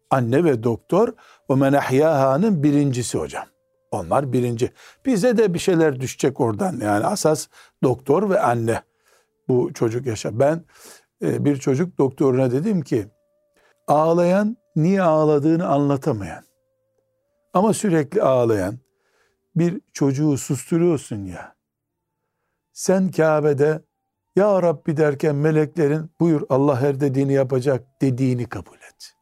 Anne 0.09 0.43
ve 0.43 0.63
doktor 0.63 1.13
o 1.47 1.57
menahyaha'nın 1.57 2.63
birincisi 2.63 3.17
hocam. 3.17 3.45
Onlar 3.91 4.33
birinci. 4.33 4.71
Bize 5.05 5.37
de 5.37 5.53
bir 5.53 5.59
şeyler 5.59 5.99
düşecek 6.01 6.39
oradan. 6.39 6.79
Yani 6.81 7.05
asas 7.05 7.47
doktor 7.83 8.29
ve 8.29 8.39
anne. 8.39 8.81
Bu 9.47 9.73
çocuk 9.73 10.05
yaşa. 10.05 10.39
Ben 10.39 10.63
e, 11.23 11.45
bir 11.45 11.57
çocuk 11.57 11.97
doktoruna 11.97 12.51
dedim 12.51 12.81
ki 12.81 13.07
ağlayan 13.87 14.57
niye 14.75 15.01
ağladığını 15.01 15.67
anlatamayan 15.67 16.43
ama 17.53 17.73
sürekli 17.73 18.21
ağlayan 18.21 18.79
bir 19.55 19.81
çocuğu 19.93 20.37
susturuyorsun 20.37 21.25
ya. 21.25 21.55
Sen 22.73 23.11
Kabe'de 23.11 23.81
ya 24.35 24.61
Rabbi 24.61 24.97
derken 24.97 25.35
meleklerin 25.35 26.11
buyur 26.19 26.41
Allah 26.49 26.81
her 26.81 26.99
dediğini 26.99 27.33
yapacak 27.33 28.01
dediğini 28.01 28.45
kabul 28.45 28.75
et. 28.75 29.13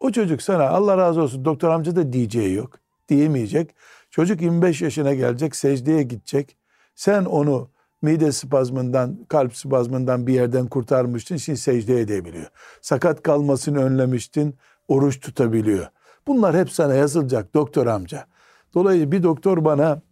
O 0.00 0.12
çocuk 0.12 0.42
sana 0.42 0.68
Allah 0.68 0.96
razı 0.98 1.22
olsun 1.22 1.44
doktor 1.44 1.68
amca 1.68 1.96
da 1.96 2.12
diyeceği 2.12 2.54
yok. 2.54 2.78
Diyemeyecek. 3.08 3.74
Çocuk 4.10 4.42
25 4.42 4.82
yaşına 4.82 5.14
gelecek 5.14 5.56
secdeye 5.56 6.02
gidecek. 6.02 6.56
Sen 6.94 7.24
onu 7.24 7.70
mide 8.02 8.32
spazmından, 8.32 9.24
kalp 9.28 9.56
spazmından 9.56 10.26
bir 10.26 10.34
yerden 10.34 10.66
kurtarmıştın. 10.66 11.36
Şimdi 11.36 11.58
secde 11.58 12.00
edebiliyor. 12.00 12.46
Sakat 12.80 13.22
kalmasını 13.22 13.84
önlemiştin. 13.84 14.56
Oruç 14.88 15.20
tutabiliyor. 15.20 15.86
Bunlar 16.26 16.56
hep 16.56 16.70
sana 16.70 16.94
yazılacak 16.94 17.54
doktor 17.54 17.86
amca. 17.86 18.26
Dolayısıyla 18.74 19.12
bir 19.12 19.22
doktor 19.22 19.64
bana 19.64 20.02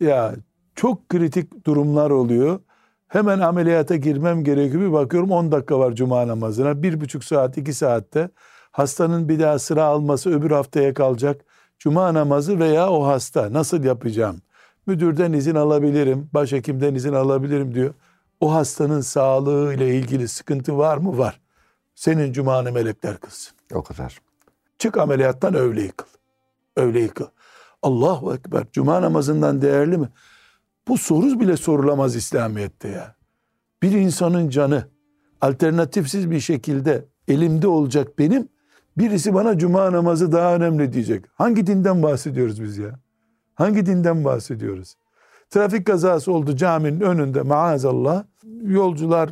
ya 0.00 0.34
çok 0.80 1.08
kritik 1.08 1.66
durumlar 1.66 2.10
oluyor. 2.10 2.60
Hemen 3.08 3.40
ameliyata 3.40 3.96
girmem 3.96 4.44
gerekiyor. 4.44 4.82
Bir 4.82 4.92
bakıyorum 4.92 5.30
10 5.30 5.52
dakika 5.52 5.78
var 5.78 5.92
cuma 5.92 6.28
namazına. 6.28 6.82
Bir 6.82 7.00
buçuk 7.00 7.24
saat, 7.24 7.58
iki 7.58 7.74
saatte 7.74 8.30
hastanın 8.70 9.28
bir 9.28 9.40
daha 9.40 9.58
sıra 9.58 9.84
alması 9.84 10.30
öbür 10.30 10.50
haftaya 10.50 10.94
kalacak. 10.94 11.44
Cuma 11.78 12.14
namazı 12.14 12.58
veya 12.58 12.90
o 12.90 13.06
hasta 13.06 13.52
nasıl 13.52 13.84
yapacağım? 13.84 14.42
Müdürden 14.86 15.32
izin 15.32 15.54
alabilirim, 15.54 16.30
başhekimden 16.34 16.94
izin 16.94 17.12
alabilirim 17.12 17.74
diyor. 17.74 17.94
O 18.40 18.54
hastanın 18.54 19.00
sağlığı 19.00 19.74
ile 19.74 19.96
ilgili 19.96 20.28
sıkıntı 20.28 20.78
var 20.78 20.96
mı? 20.96 21.18
Var. 21.18 21.40
Senin 21.94 22.32
cumanı 22.32 22.72
melekler 22.72 23.16
kılsın. 23.16 23.52
O 23.74 23.82
kadar. 23.82 24.20
Çık 24.78 24.98
ameliyattan 24.98 25.54
öğle 25.54 25.82
yıkıl. 25.82 26.06
Öğle 26.76 27.00
yıkıl. 27.00 27.26
Allahu 27.82 28.34
Ekber. 28.34 28.66
Cuma 28.72 29.02
namazından 29.02 29.62
değerli 29.62 29.98
mi? 29.98 30.08
Bu 30.90 30.98
soru 30.98 31.40
bile 31.40 31.56
sorulamaz 31.56 32.16
İslamiyet'te 32.16 32.88
ya. 32.88 33.14
Bir 33.82 33.92
insanın 33.92 34.48
canı 34.48 34.84
alternatifsiz 35.40 36.30
bir 36.30 36.40
şekilde 36.40 37.04
elimde 37.28 37.68
olacak 37.68 38.18
benim. 38.18 38.48
Birisi 38.98 39.34
bana 39.34 39.58
cuma 39.58 39.92
namazı 39.92 40.32
daha 40.32 40.54
önemli 40.54 40.92
diyecek. 40.92 41.24
Hangi 41.34 41.66
dinden 41.66 42.02
bahsediyoruz 42.02 42.62
biz 42.62 42.78
ya? 42.78 42.98
Hangi 43.54 43.86
dinden 43.86 44.24
bahsediyoruz? 44.24 44.94
Trafik 45.50 45.86
kazası 45.86 46.32
oldu 46.32 46.56
caminin 46.56 47.00
önünde 47.00 47.42
maazallah. 47.42 48.24
Yolcular 48.62 49.30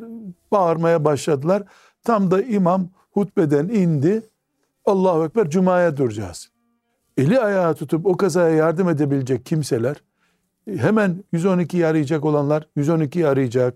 bağırmaya 0.50 1.04
başladılar. 1.04 1.62
Tam 2.04 2.30
da 2.30 2.42
imam 2.42 2.88
hutbeden 3.10 3.68
indi. 3.68 4.22
Allahu 4.84 5.24
Ekber 5.24 5.50
Cuma'ya 5.50 5.96
duracağız. 5.96 6.48
Eli 7.16 7.40
ayağı 7.40 7.74
tutup 7.74 8.06
o 8.06 8.16
kazaya 8.16 8.54
yardım 8.54 8.88
edebilecek 8.88 9.46
kimseler 9.46 9.96
hemen 10.76 11.24
112'yi 11.32 11.86
arayacak 11.86 12.24
olanlar 12.24 12.68
112'yi 12.76 13.26
arayacak. 13.26 13.74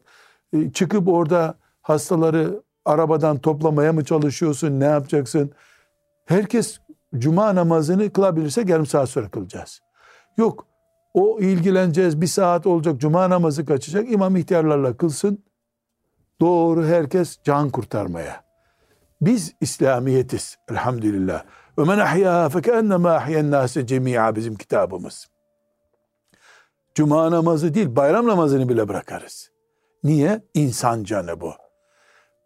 E, 0.52 0.72
çıkıp 0.72 1.08
orada 1.08 1.54
hastaları 1.82 2.62
arabadan 2.84 3.38
toplamaya 3.38 3.92
mı 3.92 4.04
çalışıyorsun? 4.04 4.80
Ne 4.80 4.84
yapacaksın? 4.84 5.50
Herkes 6.26 6.78
cuma 7.18 7.54
namazını 7.54 8.12
kılabilirse 8.12 8.64
yarım 8.66 8.86
saat 8.86 9.08
sonra 9.08 9.28
kılacağız. 9.28 9.80
Yok 10.36 10.66
o 11.14 11.40
ilgileneceğiz 11.40 12.20
bir 12.20 12.26
saat 12.26 12.66
olacak 12.66 13.00
cuma 13.00 13.30
namazı 13.30 13.66
kaçacak 13.66 14.12
imam 14.12 14.36
ihtiyarlarla 14.36 14.96
kılsın. 14.96 15.44
Doğru 16.40 16.84
herkes 16.84 17.38
can 17.44 17.70
kurtarmaya. 17.70 18.44
Biz 19.20 19.54
İslamiyetiz 19.60 20.56
elhamdülillah. 20.70 21.44
Ve 21.78 21.84
men 21.84 21.98
ahyâ 21.98 22.48
fekennema 22.48 23.10
ahyen 23.10 23.50
nâse 23.50 23.86
cemî'a 23.86 24.36
bizim 24.36 24.54
kitabımız. 24.54 25.31
Cuma 26.94 27.30
namazı 27.30 27.74
değil 27.74 27.96
bayram 27.96 28.26
namazını 28.26 28.68
bile 28.68 28.88
bırakarız. 28.88 29.50
Niye? 30.04 30.42
İnsan 30.54 31.04
canı 31.04 31.40
bu. 31.40 31.52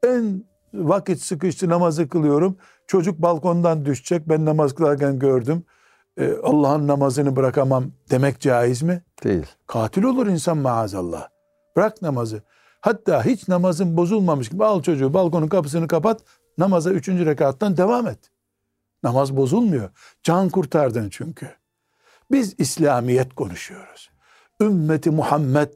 En 0.06 0.44
vakit 0.74 1.20
sıkıştı 1.20 1.68
namazı 1.68 2.09
kılıyorum. 2.09 2.56
Çocuk 2.87 3.22
balkondan 3.22 3.85
düşecek 3.85 4.28
ben 4.28 4.44
namaz 4.44 4.74
kılarken 4.74 5.18
gördüm. 5.18 5.64
Ee, 6.18 6.32
Allah'ın 6.42 6.88
namazını 6.88 7.37
bırakamam 7.37 7.92
demek 8.11 8.40
caiz 8.40 8.82
mi? 8.82 9.04
Değil. 9.24 9.46
Katil 9.66 10.02
olur 10.02 10.26
insan 10.26 10.59
maazallah. 10.59 11.28
Bırak 11.76 12.02
namazı. 12.02 12.42
Hatta 12.80 13.24
hiç 13.24 13.48
namazın 13.48 13.96
bozulmamış 13.96 14.48
gibi 14.48 14.64
al 14.64 14.82
çocuğu 14.82 15.14
balkonun 15.14 15.48
kapısını 15.48 15.88
kapat 15.88 16.22
namaza 16.59 16.90
üçüncü 16.90 17.26
rekattan 17.26 17.76
devam 17.76 18.06
et. 18.06 18.18
Namaz 19.02 19.37
bozulmuyor. 19.37 19.90
Can 20.22 20.48
kurtardın 20.48 21.09
çünkü. 21.11 21.50
Biz 22.30 22.54
İslamiyet 22.59 23.35
konuşuyoruz. 23.35 24.11
Ümmeti 24.61 25.11
Muhammed 25.11 25.69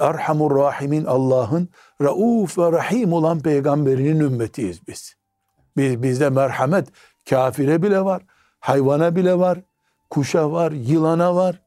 Erhamur 0.00 0.56
Rahimin 0.56 1.04
Allah'ın 1.04 1.68
Rauf 2.02 2.58
ve 2.58 2.72
Rahim 2.72 3.12
olan 3.12 3.40
peygamberinin 3.40 4.20
ümmetiyiz 4.20 4.88
biz. 4.88 5.14
biz 5.76 6.02
bizde 6.02 6.30
merhamet 6.30 6.88
kafire 7.30 7.82
bile 7.82 8.04
var, 8.04 8.22
hayvana 8.60 9.16
bile 9.16 9.38
var, 9.38 9.58
kuşa 10.10 10.52
var, 10.52 10.72
yılana 10.72 11.36
var. 11.36 11.62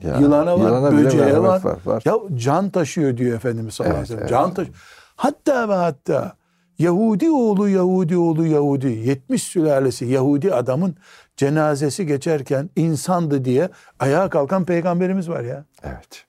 Ya, 0.00 0.16
yılana 0.18 0.58
var, 0.60 0.64
yılana 0.68 0.92
böceğe 0.92 1.38
var. 1.38 1.64
var, 1.64 1.78
var. 1.84 2.02
Ya 2.04 2.14
can 2.36 2.70
taşıyor 2.70 3.16
diyor 3.16 3.36
Efendimiz 3.36 3.74
sallallahu 3.74 3.96
Evet, 3.98 4.10
aleyhi 4.10 4.22
ve 4.22 4.28
sellem. 4.28 4.40
evet. 4.42 4.46
Can 4.46 4.54
taşıyor. 4.54 4.76
Hatta 5.16 5.68
ve 5.68 5.74
hatta 5.74 6.36
Yahudi 6.78 7.30
oğlu 7.30 7.68
Yahudi 7.68 8.16
oğlu 8.16 8.46
Yahudi 8.46 8.86
70 8.86 9.42
sülalesi 9.42 10.04
Yahudi 10.04 10.54
adamın 10.54 10.96
cenazesi 11.36 12.06
geçerken 12.06 12.70
insandı 12.76 13.44
diye 13.44 13.68
ayağa 13.98 14.30
kalkan 14.30 14.64
peygamberimiz 14.64 15.28
var 15.28 15.40
ya. 15.44 15.64
Evet. 15.82 16.24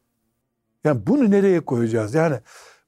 Yani 0.83 1.01
bunu 1.07 1.31
nereye 1.31 1.59
koyacağız? 1.59 2.13
Yani 2.13 2.35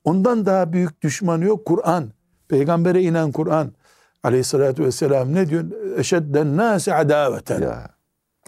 ondan 0.04 0.46
daha 0.46 0.74
büyük 0.74 1.02
düşmanı 1.02 1.46
yok 1.46 1.66
Kur'an. 1.66 2.12
Peygambere 2.48 3.02
inen 3.02 3.32
Kur'an 3.32 3.72
aleyhissalatü 4.24 4.84
vesselam 4.84 5.34
ne 5.36 5.50
diyor? 5.50 5.64
Eşedden 5.98 6.58
nâsi 6.58 6.94
adaveten. 6.94 7.62
Ya 7.62 7.90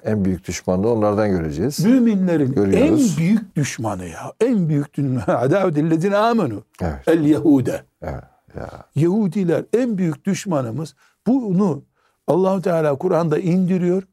en 0.03 0.25
büyük 0.25 0.47
düşmanlığı 0.47 0.89
onlardan 0.89 1.29
göreceğiz. 1.29 1.85
Müminlerin 1.85 2.53
Görüyoruz. 2.53 3.11
en 3.13 3.17
büyük 3.17 3.55
düşmanı 3.55 4.05
ya. 4.05 4.33
En 4.41 4.69
büyük 4.69 4.93
düşmanı. 4.93 5.23
Adavetillezine 5.39 6.17
amenu. 6.17 6.63
Evet. 6.81 7.07
El 7.07 7.25
Yahude. 7.25 7.83
evet. 8.01 8.23
Ya. 8.55 8.69
Yahudiler 8.95 9.63
en 9.73 9.97
büyük 9.97 10.25
düşmanımız. 10.25 10.95
Bunu 11.27 11.83
Allahu 12.31 12.61
Teala 12.61 12.95
Kur'an'da 12.95 13.39
indiriyor. 13.39 14.03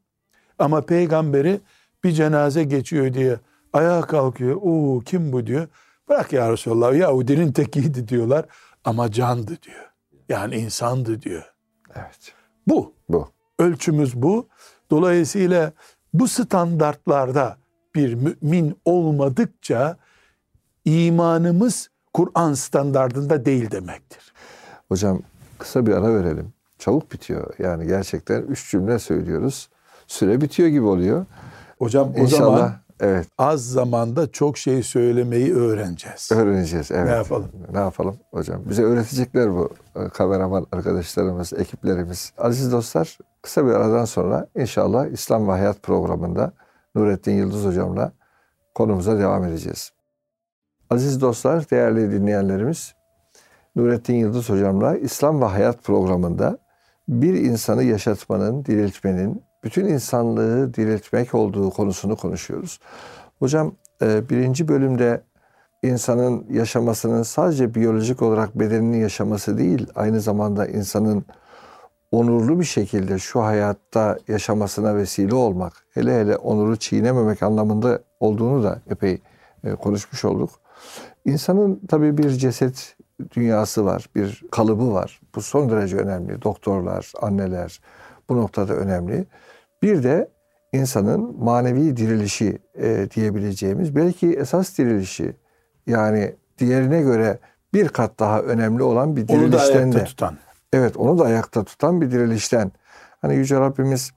Ama 0.59 0.81
peygamberi 0.81 1.59
bir 2.03 2.11
cenaze 2.11 2.63
geçiyor 2.63 3.13
diye 3.13 3.39
ayağa 3.73 4.01
kalkıyor. 4.01 4.55
Oo 4.55 4.99
kim 4.99 5.31
bu 5.31 5.47
diyor. 5.47 5.67
Bırak 6.09 6.33
ya 6.33 6.51
Resulallah 6.51 6.95
Yahudinin 6.95 7.51
tekiydi 7.51 8.07
diyorlar. 8.07 8.45
Ama 8.83 9.11
candı 9.11 9.57
diyor. 9.61 9.89
Yani 10.29 10.55
insandı 10.55 11.21
diyor. 11.21 11.53
Evet. 11.95 12.33
Bu. 12.67 12.93
Bu. 13.09 13.27
Ölçümüz 13.59 14.15
bu. 14.15 14.47
Dolayısıyla 14.91 15.71
bu 16.13 16.27
standartlarda 16.27 17.57
bir 17.95 18.13
mümin 18.13 18.77
olmadıkça 18.85 19.97
imanımız 20.85 21.89
Kur'an 22.13 22.53
standardında 22.53 23.45
değil 23.45 23.71
demektir. 23.71 24.33
Hocam 24.89 25.21
kısa 25.57 25.85
bir 25.85 25.91
ara 25.91 26.15
verelim. 26.15 26.53
Çabuk 26.79 27.11
bitiyor. 27.11 27.53
Yani 27.59 27.87
gerçekten 27.87 28.41
üç 28.41 28.71
cümle 28.71 28.99
söylüyoruz. 28.99 29.69
Süre 30.07 30.41
bitiyor 30.41 30.69
gibi 30.69 30.85
oluyor. 30.85 31.25
Hocam 31.79 32.13
o 32.17 32.19
İnşallah 32.19 32.57
zaman 32.57 32.73
evet 32.99 33.27
az 33.37 33.65
zamanda 33.65 34.31
çok 34.31 34.57
şey 34.57 34.83
söylemeyi 34.83 35.55
öğreneceğiz. 35.55 36.31
öğreneceğiz. 36.31 36.91
Evet. 36.91 37.05
Ne 37.05 37.15
yapalım? 37.15 37.49
Ne 37.71 37.79
yapalım 37.79 38.17
hocam? 38.31 38.61
Bize 38.69 38.83
öğretecekler 38.83 39.53
bu 39.53 39.69
e, 39.95 40.09
kameraman 40.09 40.67
arkadaşlarımız, 40.71 41.53
ekiplerimiz. 41.53 42.33
Aziz 42.37 42.71
dostlar 42.71 43.17
kısa 43.41 43.65
bir 43.65 43.71
aradan 43.71 44.05
sonra 44.05 44.47
inşallah 44.55 45.07
İslam 45.07 45.47
ve 45.47 45.51
Hayat 45.51 45.83
programında 45.83 46.51
Nurettin 46.95 47.33
Yıldız 47.33 47.65
hocamla 47.65 48.11
konumuza 48.75 49.19
devam 49.19 49.43
edeceğiz. 49.43 49.91
Aziz 50.89 51.21
dostlar, 51.21 51.69
değerli 51.69 52.11
dinleyenlerimiz, 52.11 52.93
Nurettin 53.75 54.13
Yıldız 54.13 54.49
hocamla 54.49 54.97
İslam 54.97 55.41
ve 55.41 55.45
Hayat 55.45 55.83
programında 55.83 56.57
bir 57.09 57.33
insanı 57.33 57.83
yaşatmanın, 57.83 58.65
diriltmenin, 58.65 59.43
bütün 59.63 59.85
insanlığı 59.85 60.73
diriltmek 60.73 61.35
olduğu 61.35 61.69
konusunu 61.69 62.15
konuşuyoruz. 62.15 62.79
Hocam 63.39 63.75
e, 64.01 64.29
birinci 64.29 64.67
bölümde 64.67 65.21
insanın 65.83 66.45
yaşamasının 66.49 67.23
sadece 67.23 67.75
biyolojik 67.75 68.21
olarak 68.21 68.59
bedenini 68.59 68.99
yaşaması 68.99 69.57
değil, 69.57 69.87
aynı 69.95 70.21
zamanda 70.21 70.67
insanın 70.67 71.25
onurlu 72.11 72.59
bir 72.59 72.65
şekilde 72.65 73.19
şu 73.19 73.41
hayatta 73.41 74.17
yaşamasına 74.27 74.95
vesile 74.95 75.35
olmak, 75.35 75.73
hele 75.91 76.19
hele 76.19 76.37
onuru 76.37 76.75
çiğnememek 76.75 77.43
anlamında 77.43 77.99
olduğunu 78.19 78.63
da 78.63 78.81
epey 78.89 79.21
e, 79.63 79.75
konuşmuş 79.75 80.25
olduk. 80.25 80.49
İnsanın 81.25 81.81
tabii 81.87 82.17
bir 82.17 82.29
ceset 82.29 82.95
dünyası 83.35 83.85
var, 83.85 84.09
bir 84.15 84.43
kalıbı 84.51 84.93
var. 84.93 85.21
Bu 85.35 85.41
son 85.41 85.69
derece 85.69 85.97
önemli. 85.97 86.41
Doktorlar, 86.41 87.13
anneler 87.21 87.81
bu 88.29 88.37
noktada 88.37 88.73
önemli. 88.73 89.25
Bir 89.83 90.03
de 90.03 90.29
insanın 90.73 91.43
manevi 91.43 91.97
dirilişi 91.97 92.59
e, 92.77 93.07
diyebileceğimiz, 93.15 93.95
belki 93.95 94.33
esas 94.33 94.77
dirilişi 94.77 95.35
yani 95.87 96.35
diğerine 96.57 97.01
göre 97.01 97.39
bir 97.73 97.87
kat 97.89 98.19
daha 98.19 98.41
önemli 98.41 98.83
olan 98.83 99.15
bir 99.15 99.21
Onu 99.21 99.27
da 99.27 99.33
dirilişten 99.41 99.77
ayakta 99.77 99.99
de. 99.99 100.03
tutan. 100.03 100.37
Evet 100.73 100.97
onu 100.97 101.19
da 101.19 101.23
ayakta 101.23 101.63
tutan 101.63 102.01
bir 102.01 102.11
dirilişten. 102.11 102.71
Hani 103.21 103.35
Yüce 103.35 103.59
Rabbimiz 103.59 104.11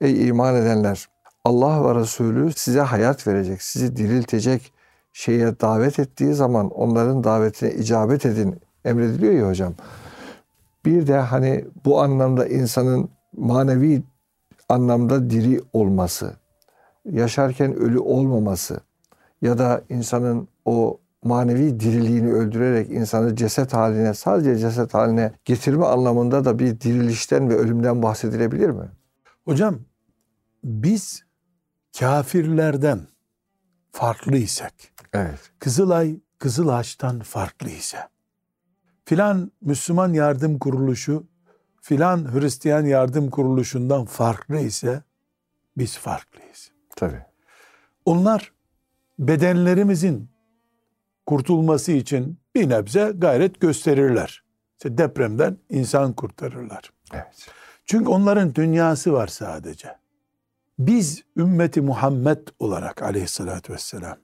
ey 0.00 0.28
iman 0.28 0.54
edenler 0.54 1.08
Allah 1.44 1.88
ve 1.88 2.00
Resulü 2.00 2.52
size 2.52 2.80
hayat 2.80 3.26
verecek, 3.26 3.62
sizi 3.62 3.96
diriltecek 3.96 4.72
şeye 5.16 5.60
davet 5.60 5.98
ettiği 5.98 6.34
zaman 6.34 6.70
onların 6.70 7.24
davetine 7.24 7.74
icabet 7.74 8.26
edin 8.26 8.60
emrediliyor 8.84 9.32
ya 9.32 9.48
hocam. 9.48 9.74
Bir 10.84 11.06
de 11.06 11.18
hani 11.18 11.64
bu 11.84 12.00
anlamda 12.00 12.46
insanın 12.46 13.08
manevi 13.36 14.02
anlamda 14.68 15.30
diri 15.30 15.60
olması, 15.72 16.36
yaşarken 17.04 17.74
ölü 17.74 17.98
olmaması 17.98 18.80
ya 19.42 19.58
da 19.58 19.82
insanın 19.88 20.48
o 20.64 20.98
manevi 21.24 21.80
diriliğini 21.80 22.32
öldürerek 22.32 22.90
insanı 22.90 23.36
ceset 23.36 23.74
haline, 23.74 24.14
sadece 24.14 24.58
ceset 24.58 24.94
haline 24.94 25.32
getirme 25.44 25.86
anlamında 25.86 26.44
da 26.44 26.58
bir 26.58 26.80
dirilişten 26.80 27.48
ve 27.48 27.56
ölümden 27.56 28.02
bahsedilebilir 28.02 28.70
mi? 28.70 28.88
Hocam 29.44 29.78
biz 30.64 31.22
kafirlerden 31.98 33.00
farklıysak, 33.92 34.72
Evet. 35.12 35.50
Kızılay 35.58 36.20
Kızılaç'tan 36.38 37.20
farklı 37.20 37.70
ise, 37.70 37.98
filan 39.04 39.52
Müslüman 39.60 40.12
yardım 40.12 40.58
kuruluşu, 40.58 41.26
filan 41.82 42.34
Hristiyan 42.34 42.84
yardım 42.84 43.30
kuruluşundan 43.30 44.04
farklı 44.04 44.58
ise 44.58 45.02
biz 45.76 45.98
farklıyız. 45.98 46.70
Tabii. 46.96 47.22
Onlar 48.04 48.52
bedenlerimizin 49.18 50.30
kurtulması 51.26 51.92
için 51.92 52.38
bir 52.54 52.68
nebze 52.68 53.12
gayret 53.16 53.60
gösterirler. 53.60 54.44
İşte 54.76 54.98
depremden 54.98 55.56
insan 55.70 56.12
kurtarırlar. 56.12 56.92
Evet. 57.12 57.48
Çünkü 57.84 58.08
onların 58.08 58.54
dünyası 58.54 59.12
var 59.12 59.26
sadece. 59.26 59.96
Biz 60.78 61.22
ümmeti 61.36 61.80
Muhammed 61.80 62.48
olarak 62.58 63.02
aleyhissalatü 63.02 63.72
vesselam 63.72 64.16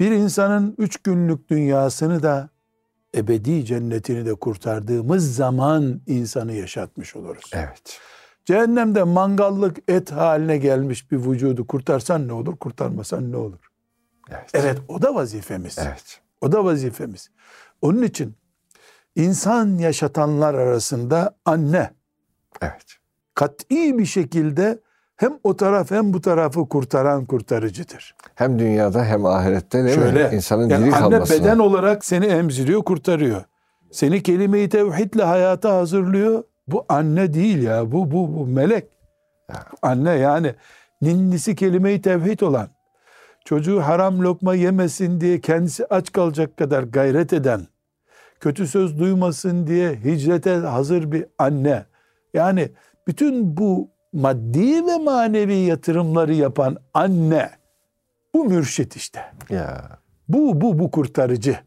bir 0.00 0.10
insanın 0.10 0.74
üç 0.78 0.96
günlük 0.96 1.48
dünyasını 1.48 2.22
da 2.22 2.48
ebedi 3.14 3.64
cennetini 3.64 4.26
de 4.26 4.34
kurtardığımız 4.34 5.36
zaman 5.36 6.00
insanı 6.06 6.52
yaşatmış 6.52 7.16
oluruz. 7.16 7.50
Evet. 7.54 8.00
Cehennemde 8.44 9.02
mangallık 9.02 9.76
et 9.88 10.12
haline 10.12 10.58
gelmiş 10.58 11.10
bir 11.10 11.16
vücudu 11.16 11.66
kurtarsan 11.66 12.28
ne 12.28 12.32
olur, 12.32 12.56
kurtarmasan 12.56 13.32
ne 13.32 13.36
olur? 13.36 13.70
Evet. 14.30 14.50
Evet 14.54 14.78
o 14.88 15.02
da 15.02 15.14
vazifemiz. 15.14 15.78
Evet. 15.78 16.20
O 16.40 16.52
da 16.52 16.64
vazifemiz. 16.64 17.30
Onun 17.82 18.02
için 18.02 18.34
insan 19.16 19.78
yaşatanlar 19.78 20.54
arasında 20.54 21.38
anne 21.44 21.90
Evet. 22.60 22.96
kat'i 23.34 23.98
bir 23.98 24.06
şekilde 24.06 24.80
hem 25.16 25.38
o 25.44 25.56
taraf 25.56 25.90
hem 25.90 26.12
bu 26.12 26.20
tarafı 26.20 26.68
kurtaran 26.68 27.24
kurtarıcıdır. 27.24 28.14
Hem 28.34 28.58
dünyada 28.58 29.04
hem 29.04 29.26
ahirette 29.26 29.84
değil 29.84 29.94
Şöyle, 29.94 30.28
mi? 30.28 30.34
İnsanın 30.34 30.68
yani 30.68 30.86
diri 30.86 30.94
anne 30.94 31.10
kalmasına. 31.10 31.40
beden 31.40 31.58
olarak 31.58 32.04
seni 32.04 32.26
emziriyor, 32.26 32.82
kurtarıyor. 32.82 33.44
Seni 33.90 34.22
kelime-i 34.22 34.68
tevhidle 34.68 35.22
hayata 35.22 35.74
hazırlıyor. 35.76 36.44
Bu 36.68 36.84
anne 36.88 37.34
değil 37.34 37.62
ya, 37.62 37.92
bu 37.92 38.10
bu 38.10 38.36
bu 38.36 38.46
melek. 38.46 38.88
Ya. 39.50 39.64
Anne 39.82 40.10
yani 40.10 40.54
ninnisi 41.02 41.56
kelime-i 41.56 42.02
tevhid 42.02 42.40
olan, 42.40 42.68
çocuğu 43.44 43.80
haram 43.80 44.20
lokma 44.20 44.54
yemesin 44.54 45.20
diye 45.20 45.40
kendisi 45.40 45.86
aç 45.86 46.12
kalacak 46.12 46.56
kadar 46.56 46.82
gayret 46.82 47.32
eden, 47.32 47.66
kötü 48.40 48.66
söz 48.66 48.98
duymasın 48.98 49.66
diye 49.66 49.94
hicrete 50.04 50.54
hazır 50.54 51.12
bir 51.12 51.26
anne. 51.38 51.84
Yani 52.34 52.70
bütün 53.06 53.56
bu 53.56 53.95
maddi 54.16 54.86
ve 54.86 54.98
manevi 54.98 55.54
yatırımları 55.54 56.34
yapan 56.34 56.76
anne, 56.94 57.50
bu 58.34 58.44
mürşit 58.44 58.96
işte. 58.96 59.24
Ya. 59.50 59.98
Bu, 60.28 60.60
bu, 60.60 60.78
bu 60.78 60.90
kurtarıcı. 60.90 61.58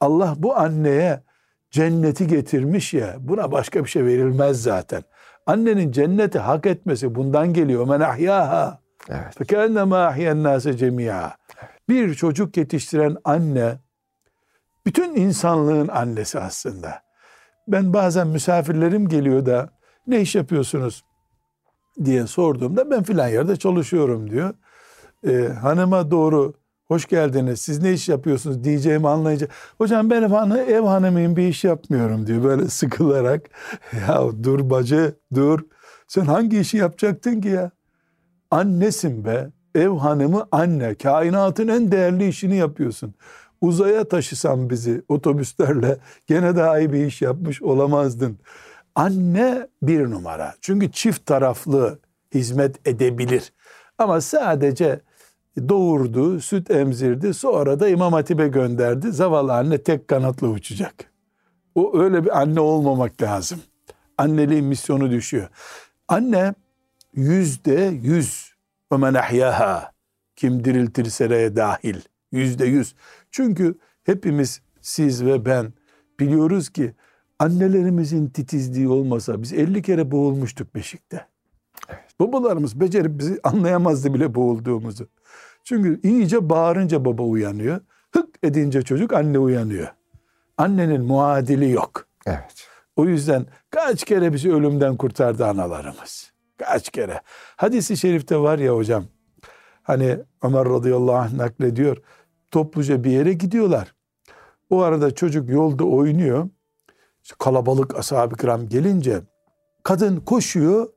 Allah 0.00 0.34
bu 0.38 0.56
anneye 0.56 1.22
cenneti 1.70 2.26
getirmiş 2.26 2.94
ya, 2.94 3.16
buna 3.18 3.52
başka 3.52 3.84
bir 3.84 3.88
şey 3.88 4.04
verilmez 4.04 4.62
zaten. 4.62 5.02
Annenin 5.46 5.92
cenneti 5.92 6.38
hak 6.38 6.66
etmesi 6.66 7.14
bundan 7.14 7.52
geliyor. 7.52 7.88
Men 7.88 8.00
ahyaha. 8.00 8.78
Evet. 9.08 9.38
Fekennema 9.38 9.98
ahyen 9.98 10.42
nase 10.42 10.76
cemia. 10.76 11.30
Bir 11.88 12.14
çocuk 12.14 12.56
yetiştiren 12.56 13.16
anne, 13.24 13.74
bütün 14.86 15.14
insanlığın 15.14 15.88
annesi 15.88 16.40
aslında. 16.40 17.02
Ben 17.68 17.92
bazen 17.92 18.26
misafirlerim 18.26 19.08
geliyor 19.08 19.46
da, 19.46 19.68
ne 20.06 20.20
iş 20.20 20.34
yapıyorsunuz 20.34 21.04
diye 22.04 22.26
sorduğumda, 22.26 22.90
ben 22.90 23.02
filan 23.02 23.28
yerde 23.28 23.56
çalışıyorum 23.56 24.30
diyor. 24.30 24.54
Ee, 25.26 25.48
hanıma 25.62 26.10
doğru 26.10 26.54
hoş 26.88 27.06
geldiniz 27.06 27.60
siz 27.60 27.82
ne 27.82 27.92
iş 27.92 28.08
yapıyorsunuz? 28.08 28.64
diyeceğimi 28.64 29.08
anlayınca 29.08 29.48
hocam 29.78 30.10
ben 30.10 30.22
hanı, 30.22 30.58
ev 30.58 30.80
hanımıyım 30.80 31.36
bir 31.36 31.48
iş 31.48 31.64
yapmıyorum 31.64 32.26
diyor 32.26 32.44
böyle 32.44 32.68
sıkılarak. 32.68 33.50
Ya 34.08 34.22
dur 34.44 34.70
bacı 34.70 35.14
dur. 35.34 35.60
Sen 36.08 36.24
hangi 36.24 36.60
işi 36.60 36.76
yapacaktın 36.76 37.40
ki 37.40 37.48
ya? 37.48 37.70
Annesin 38.50 39.24
be. 39.24 39.50
Ev 39.74 39.88
hanımı 39.88 40.46
anne. 40.52 40.94
Kainatın 40.94 41.68
en 41.68 41.92
değerli 41.92 42.28
işini 42.28 42.56
yapıyorsun. 42.56 43.14
Uzaya 43.60 44.08
taşısan 44.08 44.70
bizi 44.70 45.02
otobüslerle 45.08 45.98
gene 46.26 46.56
daha 46.56 46.78
iyi 46.78 46.92
bir 46.92 47.06
iş 47.06 47.22
yapmış 47.22 47.62
olamazdın 47.62 48.38
anne 48.94 49.68
bir 49.82 50.10
numara 50.10 50.54
çünkü 50.60 50.92
çift 50.92 51.26
taraflı 51.26 51.98
hizmet 52.34 52.88
edebilir 52.88 53.52
ama 53.98 54.20
sadece 54.20 55.00
doğurdu, 55.68 56.40
süt 56.40 56.70
emzirdi, 56.70 57.34
sonra 57.34 57.80
da 57.80 57.88
İmam 57.88 58.12
Hatip'e 58.12 58.48
gönderdi. 58.48 59.12
Zavallı 59.12 59.54
anne 59.54 59.82
tek 59.82 60.08
kanatla 60.08 60.48
uçacak. 60.48 60.94
O 61.74 61.98
öyle 61.98 62.24
bir 62.24 62.40
anne 62.40 62.60
olmamak 62.60 63.22
lazım. 63.22 63.60
Anneliğin 64.18 64.64
misyonu 64.64 65.10
düşüyor. 65.10 65.48
Anne 66.08 66.54
yüzde 67.14 67.98
yüz 68.02 68.54
ve 68.92 68.96
men 68.96 69.14
ahyaha 69.14 69.92
kim 70.36 70.64
diriltirse 70.64 71.56
dahil 71.56 72.00
yüzde 72.32 72.66
yüz. 72.66 72.94
Çünkü 73.30 73.78
hepimiz 74.04 74.60
siz 74.80 75.24
ve 75.24 75.44
ben 75.44 75.72
biliyoruz 76.20 76.68
ki 76.68 76.94
annelerimizin 77.38 78.28
titizliği 78.28 78.88
olmasa 78.88 79.42
biz 79.42 79.52
50 79.52 79.82
kere 79.82 80.10
boğulmuştuk 80.10 80.74
beşikte. 80.74 81.26
Babalarımız 82.20 82.80
becerip 82.80 83.18
bizi 83.18 83.40
anlayamazdı 83.42 84.14
bile 84.14 84.34
boğulduğumuzu. 84.34 85.08
Çünkü 85.64 86.00
iyice 86.02 86.50
bağırınca 86.50 87.04
baba 87.04 87.22
uyanıyor. 87.22 87.80
Hık 88.12 88.28
edince 88.42 88.82
çocuk 88.82 89.12
anne 89.12 89.38
uyanıyor. 89.38 89.88
Annenin 90.58 91.04
muadili 91.04 91.70
yok. 91.70 92.06
Evet. 92.26 92.68
O 92.96 93.04
yüzden 93.04 93.46
kaç 93.70 94.04
kere 94.04 94.32
bizi 94.32 94.52
ölümden 94.52 94.96
kurtardı 94.96 95.46
analarımız. 95.46 96.32
Kaç 96.58 96.90
kere. 96.90 97.20
Hadisi 97.56 97.96
şerifte 97.96 98.38
var 98.38 98.58
ya 98.58 98.74
hocam. 98.74 99.04
Hani 99.82 100.18
Ömer 100.42 100.64
radıyallahu 100.64 101.16
anh 101.16 101.32
naklediyor. 101.32 101.96
Topluca 102.50 103.04
bir 103.04 103.10
yere 103.10 103.32
gidiyorlar. 103.32 103.94
O 104.70 104.80
arada 104.80 105.14
çocuk 105.14 105.48
yolda 105.48 105.84
oynuyor. 105.84 106.48
Kalabalık 107.38 107.98
ashab-ı 107.98 108.36
kiram 108.36 108.68
gelince 108.68 109.20
kadın 109.82 110.16
koşuyor. 110.16 110.88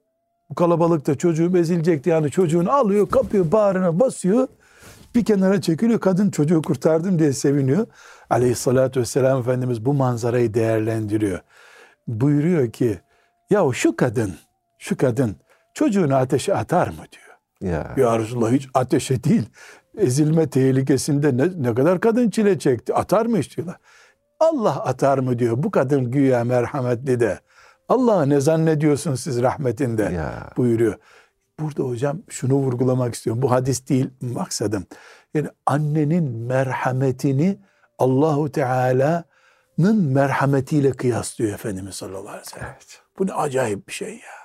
Bu 0.50 0.56
kalabalıkta 0.56 1.16
çocuğu 1.16 1.58
ezilecekti 1.58 2.10
yani 2.10 2.32
çocuğunu 2.32 2.72
alıyor 2.72 3.10
kapıyor 3.10 3.52
bağrına 3.52 4.00
basıyor. 4.00 4.48
Bir 5.16 5.26
kenara 5.26 5.62
çekiliyor 5.62 6.00
kadın 6.00 6.30
çocuğu 6.30 6.62
kurtardım 6.62 7.20
diye 7.20 7.34
seviniyor. 7.34 7.88
Aleyhissalatü 8.30 9.00
vesselam 9.00 9.40
Efendimiz 9.40 9.86
bu 9.86 9.94
manzarayı 9.94 10.54
değerlendiriyor. 10.54 11.40
Buyuruyor 12.08 12.72
ki 12.72 13.00
ya 13.50 13.64
şu 13.74 13.96
kadın 13.96 14.36
şu 14.78 14.98
kadın 14.98 15.36
çocuğunu 15.74 16.16
ateşe 16.16 16.56
atar 16.56 16.88
mı 16.88 17.04
diyor. 17.12 17.74
Ya. 17.74 17.94
Ya 17.98 18.20
Resulallah 18.20 18.52
hiç 18.52 18.68
ateşe 18.74 19.24
değil 19.24 19.50
ezilme 19.98 20.50
tehlikesinde 20.50 21.38
ne, 21.38 21.50
ne 21.58 21.76
kadar 21.76 22.00
kadın 22.00 22.30
çile 22.30 22.60
çekti 22.60 22.94
atar 22.94 23.26
mı 23.26 23.38
hiç 23.38 23.58
diyorlar. 23.58 23.78
Allah 24.40 24.84
atar 24.86 25.18
mı 25.18 25.40
diyor 25.40 25.64
bu 25.64 25.72
kadın 25.72 26.12
güya 26.12 26.44
merhametli 26.44 27.20
de 27.20 27.40
Allah'ı 27.90 28.30
ne 28.30 28.40
zannediyorsunuz 28.42 29.20
siz 29.20 29.42
rahmetinde 29.42 30.04
Ya. 30.04 30.50
buyuruyor. 30.58 30.96
Burada 31.60 31.84
hocam 31.84 32.20
şunu 32.30 32.54
vurgulamak 32.54 33.16
istiyorum. 33.16 33.42
Bu 33.42 33.52
hadis 33.52 33.90
değil 33.90 34.10
maksadım. 34.22 34.86
Yani 35.34 35.48
annenin 35.66 36.24
merhametini 36.32 37.58
Allahu 38.00 38.52
Teala'nın 38.52 40.04
merhametiyle 40.04 40.92
kıyaslıyor 40.92 41.54
Efendimiz 41.54 41.96
sallallahu 41.96 42.30
aleyhi 42.30 42.42
ve 42.48 42.50
sellem. 42.50 42.68
Evet. 42.74 43.02
Bu 43.20 43.28
ne 43.28 43.34
acayip 43.34 43.88
bir 43.88 43.94
şey 43.94 44.10
ya. 44.14 44.38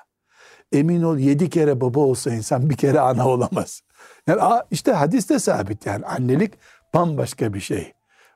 Emin 0.73 1.03
ol 1.03 1.19
yedi 1.19 1.51
kere 1.51 1.81
baba 1.81 2.01
olsa 2.01 2.31
insan 2.31 2.71
bir 2.71 2.77
kere 2.77 3.01
ana 3.01 3.29
olamaz. 3.29 3.83
Yani 4.27 4.41
işte 4.71 4.93
hadiste 4.93 5.39
sabit 5.39 5.87
yani 5.87 6.07
annelik 6.07 6.55
bambaşka 6.95 7.55
bir 7.55 7.61
şey. 7.61 7.93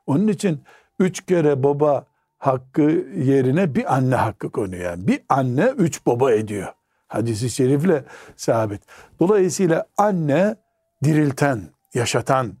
Onun 0.07 0.27
için 0.27 0.63
üç 0.99 1.25
kere 1.25 1.63
baba 1.63 2.05
hakkı 2.37 2.81
yerine 3.15 3.75
bir 3.75 3.95
anne 3.95 4.15
hakkı 4.15 4.49
konuyor. 4.49 4.83
Yani 4.83 5.07
bir 5.07 5.21
anne 5.29 5.73
üç 5.77 6.05
baba 6.05 6.31
ediyor. 6.31 6.67
Hadisi 7.07 7.49
şerifle 7.49 8.03
sabit. 8.35 8.81
Dolayısıyla 9.19 9.85
anne 9.97 10.55
dirilten, 11.03 11.61
yaşatan, 11.93 12.53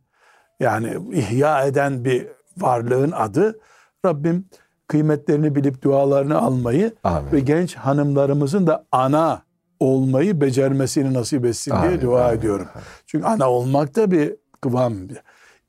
yani 0.59 0.97
ihya 1.13 1.65
eden 1.65 2.05
bir 2.05 2.27
varlığın 2.57 3.11
adı. 3.11 3.59
Rabbim 4.05 4.45
kıymetlerini 4.87 5.55
bilip 5.55 5.81
dualarını 5.81 6.37
almayı 6.41 6.95
Amin. 7.03 7.31
ve 7.31 7.39
genç 7.39 7.75
hanımlarımızın 7.75 8.67
da 8.67 8.85
ana 8.91 9.41
olmayı 9.79 10.41
becermesini 10.41 11.13
nasip 11.13 11.45
etsin 11.45 11.71
diye 11.71 11.81
Amin, 11.81 12.01
dua 12.01 12.25
amin, 12.25 12.39
ediyorum. 12.39 12.67
Çünkü 13.05 13.25
ana 13.25 13.49
olmak 13.49 13.95
da 13.95 14.11
bir 14.11 14.35
kıvam. 14.61 14.93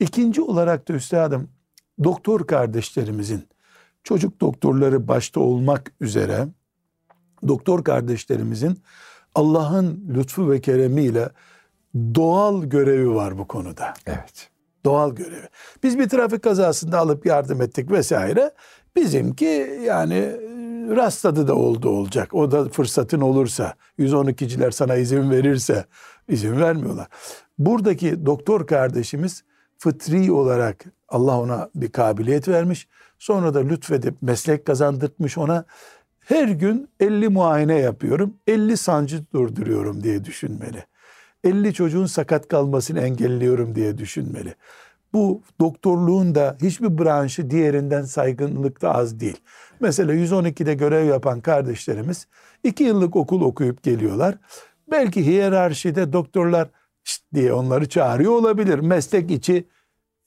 İkinci 0.01 0.43
olarak 0.43 0.89
da 0.89 0.93
üstadım 0.93 1.49
doktor 2.05 2.47
kardeşlerimizin 2.47 3.49
çocuk 4.05 4.41
doktorları 4.41 5.09
başta 5.09 5.41
olmak 5.41 5.93
üzere 6.01 6.49
doktor 7.49 7.85
kardeşlerimizin 7.85 8.79
Allah'ın 9.35 10.05
lütfu 10.15 10.51
ve 10.51 10.61
keremiyle 10.61 11.29
doğal 11.95 12.65
görevi 12.65 13.15
var 13.15 13.39
bu 13.39 13.49
konuda. 13.49 13.95
Evet. 14.07 14.51
Doğal 14.85 15.15
görevi. 15.15 15.49
Biz 15.83 15.99
bir 15.99 16.09
trafik 16.09 16.43
kazasında 16.43 16.99
alıp 16.99 17.27
yardım 17.27 17.63
ettik 17.63 17.91
vesaire. 17.91 18.53
Bizimki 18.97 19.81
yani 19.85 20.15
e, 20.15 20.97
rastladı 20.97 21.49
da 21.49 21.55
oldu 21.55 21.89
olacak. 21.89 22.35
O 22.35 22.51
da 22.51 22.69
fırsatın 22.69 23.21
olursa 23.21 23.75
112'ciler 23.99 24.73
sana 24.73 24.97
izin 24.97 25.31
verirse 25.31 25.85
izin 26.29 26.61
vermiyorlar. 26.61 27.09
Buradaki 27.59 28.27
doktor 28.27 28.67
kardeşimiz 28.67 29.45
fıtri 29.79 30.33
olarak 30.33 30.85
Allah 31.09 31.41
ona 31.41 31.71
bir 31.75 31.89
kabiliyet 31.89 32.49
vermiş. 32.49 32.89
Sonra 33.19 33.55
da 33.55 33.59
lütfedip 33.59 34.15
meslek 34.23 34.67
kazandırtmış 34.67 35.39
ona. 35.39 35.65
Her 36.21 36.49
gün 36.49 36.89
50 37.01 37.29
muayene 37.29 37.79
yapıyorum. 37.79 38.35
50 38.47 38.77
sancı 38.77 39.25
durduruyorum 39.33 40.03
diye 40.03 40.25
düşünmeli. 40.25 40.85
50 41.45 41.75
çocuğun 41.75 42.07
sakat 42.07 42.49
kalmasını 42.49 43.01
engelliyorum 43.01 43.75
diye 43.75 43.99
düşünmeli. 43.99 44.55
Bu 45.13 45.43
doktorluğun 45.61 46.35
da 46.35 46.57
hiçbir 46.63 46.99
branşı 46.99 47.51
diğerinden 47.51 48.03
saygınlıkta 48.03 48.95
az 48.95 49.21
değil. 49.21 49.37
Mesela 49.81 50.15
112'de 50.15 50.75
görev 50.75 51.07
yapan 51.07 51.41
kardeşlerimiz 51.41 52.27
2 52.65 52.85
yıllık 52.85 53.17
okul 53.17 53.41
okuyup 53.41 53.83
geliyorlar. 53.83 54.35
Belki 54.91 55.27
hiyerarşide 55.27 56.13
doktorlar 56.13 56.69
"Şşt" 57.09 57.23
diye 57.35 57.53
onları 57.53 57.89
çağırıyor 57.89 58.33
olabilir. 58.33 58.79
Meslek 58.79 59.31
içi 59.31 59.69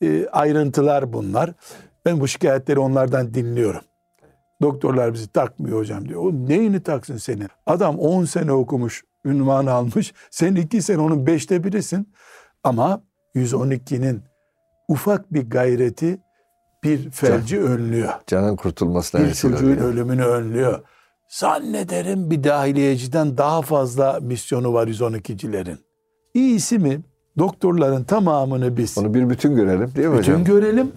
e, 0.03 0.27
ayrıntılar 0.27 1.13
bunlar. 1.13 1.53
Ben 2.05 2.19
bu 2.19 2.27
şikayetleri 2.27 2.79
onlardan 2.79 3.33
dinliyorum. 3.33 3.81
Doktorlar 4.61 5.13
bizi 5.13 5.27
takmıyor 5.27 5.77
hocam 5.79 6.09
diyor. 6.09 6.21
O 6.23 6.31
neyini 6.33 6.83
taksın 6.83 7.17
senin? 7.17 7.47
Adam 7.65 7.99
10 7.99 8.25
sene 8.25 8.51
okumuş, 8.51 9.03
ünvan 9.25 9.65
almış. 9.65 10.13
Sen 10.31 10.55
2 10.55 10.81
sene 10.81 10.97
onun 10.97 11.25
5'te 11.25 11.63
birisin. 11.63 12.13
Ama 12.63 13.03
112'nin 13.35 14.21
ufak 14.87 15.33
bir 15.33 15.49
gayreti 15.49 16.19
bir 16.83 17.11
felci 17.11 17.61
önlüyor. 17.61 18.13
Canın 18.27 18.55
kurtulmasına 18.55 19.21
Bir 19.21 19.33
çocuğun 19.33 19.65
oluyor. 19.65 19.81
ölümünü 19.81 20.23
önlüyor. 20.25 20.79
Zannederim 21.29 22.31
bir 22.31 22.43
dahiliyeciden 22.43 23.37
daha 23.37 23.61
fazla 23.61 24.19
misyonu 24.21 24.73
var 24.73 24.87
112'cilerin. 24.87 25.77
İyisi 26.33 26.79
mi? 26.79 26.99
Doktorların 27.37 28.03
tamamını 28.03 28.77
biz 28.77 28.97
Onu 28.97 29.13
bir 29.13 29.29
bütün 29.29 29.55
görelim 29.55 29.91
değil 29.95 30.07
mi 30.07 30.17
bütün 30.17 30.33
hocam? 30.33 30.43
görelim. 30.43 30.91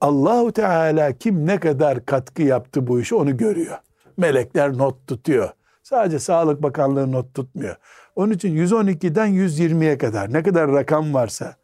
Allahu 0.00 0.52
Teala 0.52 1.12
kim 1.12 1.46
ne 1.46 1.60
kadar 1.60 2.06
katkı 2.06 2.42
yaptı 2.42 2.86
bu 2.86 3.00
işi 3.00 3.14
onu 3.14 3.36
görüyor. 3.36 3.78
Melekler 4.16 4.78
not 4.78 5.06
tutuyor. 5.06 5.50
Sadece 5.82 6.18
Sağlık 6.18 6.62
Bakanlığı 6.62 7.12
not 7.12 7.34
tutmuyor. 7.34 7.76
Onun 8.16 8.32
için 8.32 8.56
112'den 8.56 9.28
120'ye 9.28 9.98
kadar 9.98 10.32
ne 10.32 10.42
kadar 10.42 10.72
rakam 10.72 11.14
varsa 11.14 11.54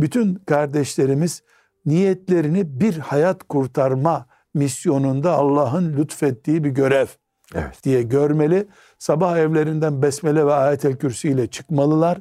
bütün 0.00 0.34
kardeşlerimiz 0.34 1.42
niyetlerini 1.86 2.80
bir 2.80 2.98
hayat 2.98 3.42
kurtarma 3.48 4.26
misyonunda 4.54 5.32
Allah'ın 5.32 5.92
lütfettiği 5.96 6.64
bir 6.64 6.70
görev 6.70 7.06
Evet. 7.54 7.84
diye 7.84 8.02
görmeli. 8.02 8.66
Sabah 8.98 9.38
evlerinden 9.38 10.02
besmele 10.02 10.46
ve 10.46 10.52
ayetel 10.52 10.96
kürsi 10.96 11.28
ile 11.28 11.46
çıkmalılar. 11.46 12.20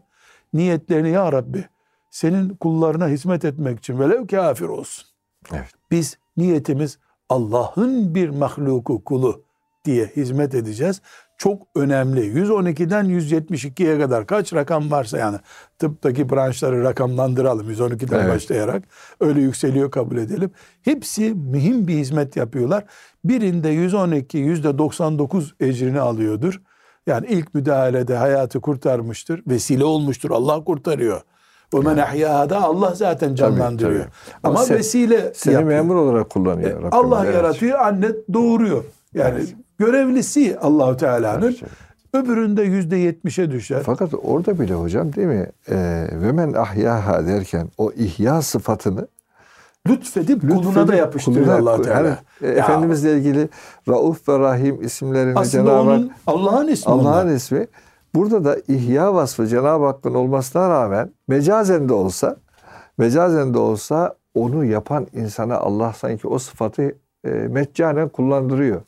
Niyetlerini 0.54 1.10
ya 1.10 1.32
Rabbi 1.32 1.66
senin 2.12 2.50
kullarına 2.50 3.08
hizmet 3.08 3.46
etmek 3.46 3.80
için 3.80 4.00
velev 4.00 4.28
kafir 4.28 4.66
olsun. 4.66 5.06
Evet. 5.54 5.70
Biz 5.92 6.18
niyetimiz 6.38 7.00
Allah'ın 7.30 8.16
bir 8.16 8.30
mahluku 8.30 9.04
kulu 9.04 9.44
diye 9.86 10.06
hizmet 10.06 10.56
edeceğiz. 10.56 11.02
Çok 11.38 11.62
önemli. 11.76 12.20
112'den 12.42 13.06
172'ye 13.06 14.00
kadar 14.00 14.28
kaç 14.28 14.54
rakam 14.54 14.92
varsa 14.92 15.18
yani 15.18 15.38
tıptaki 15.80 16.30
branşları 16.30 16.84
rakamlandıralım 16.84 17.72
112'den 17.72 18.20
Evet. 18.20 18.36
başlayarak 18.36 18.84
öyle 19.20 19.42
yükseliyor 19.42 19.92
kabul 19.92 20.18
edelim. 20.18 20.52
Hepsi 20.82 21.34
mühim 21.34 21.88
bir 21.88 21.94
hizmet 21.94 22.36
yapıyorlar. 22.36 22.84
Birinde 23.26 23.70
112 23.70 24.38
yüzde 24.38 24.78
99 24.78 25.56
ecrini 25.60 26.00
alıyordur. 26.00 26.62
Yani 27.08 27.28
ilk 27.30 27.54
müdahalede 27.54 28.16
hayatı 28.16 28.62
kurtarmıştır. 28.62 29.42
Vesile 29.48 29.86
olmuştur. 29.86 30.30
Allah 30.32 30.64
kurtarıyor. 30.64 31.22
O 31.74 31.82
men 31.84 31.98
ahyâda 31.98 32.64
Allah 32.64 32.94
zaten 32.96 33.36
canlandırıyor. 33.36 34.04
tabii. 34.04 34.12
Ama 34.44 34.54
Ama 34.58 34.66
sen- 34.66 34.78
vesile 34.78 35.32
Seni 35.36 35.54
yapıyor. 35.54 35.72
memur 35.72 35.96
olarak 35.96 36.30
kullanıyor. 36.30 36.84
E, 36.84 36.88
Allah 36.92 37.22
Evet. 37.26 37.36
yaratıyor, 37.36 37.80
anne 37.80 38.08
doğuruyor. 38.34 38.84
Yani 39.14 39.34
Evet. 39.38 39.56
Görevlisi 39.80 40.58
Allahu 40.62 40.98
Teala'nın. 40.98 41.42
Evet. 41.42 41.62
Öbüründe 42.14 42.62
yüzde 42.64 42.96
yetmişe 42.98 43.52
düşer. 43.52 43.82
Fakat 43.86 44.10
orada 44.24 44.60
bile 44.60 44.74
hocam 44.74 45.14
değil 45.16 45.28
mi? 45.28 45.46
Ee, 45.70 46.08
ve 46.12 46.32
men 46.32 46.54
ahyaha 46.54 47.28
derken 47.28 47.68
o 47.78 47.92
ihya 47.92 48.42
sıfatını 48.42 49.08
Lütfedip 49.88 50.42
kuluna 50.42 50.76
da 50.76 50.80
lütfedip 50.82 50.96
yapıştırıyor 51.00 51.46
kuluna- 51.46 51.72
Allah 51.72 51.82
Teala. 51.82 52.08
Yani, 52.08 52.18
e, 52.42 52.48
Ya, 52.48 52.54
Efendimizle 52.54 53.18
ilgili 53.18 53.50
Rauf 53.90 54.30
ve 54.30 54.40
Rahim 54.40 54.82
isimlerini 54.82 55.46
Cenab-ı 55.48 55.90
Hak 55.92 56.02
Allah'ın 56.28 56.68
ismi 56.68 56.94
Allah'ın 56.94 57.36
ismi. 57.36 57.68
Burada 58.16 58.46
da 58.46 58.58
ihya 58.68 59.14
vasfı 59.14 59.48
Cenab-ı 59.48 59.86
Hakk'ın 59.86 60.14
olmasına 60.14 60.70
rağmen 60.70 61.12
mecazen 61.28 61.90
de 61.90 61.94
olsa 61.94 62.36
mecazen 62.98 63.54
de 63.54 63.58
olsa 63.60 64.16
onu 64.34 64.66
yapan 64.66 65.08
insana 65.14 65.58
Allah 65.58 65.94
sanki 65.94 66.28
o 66.28 66.40
sıfatı 66.40 66.96
e, 67.26 67.30
meccanen 67.30 68.10
kullandırıyor. 68.10 68.82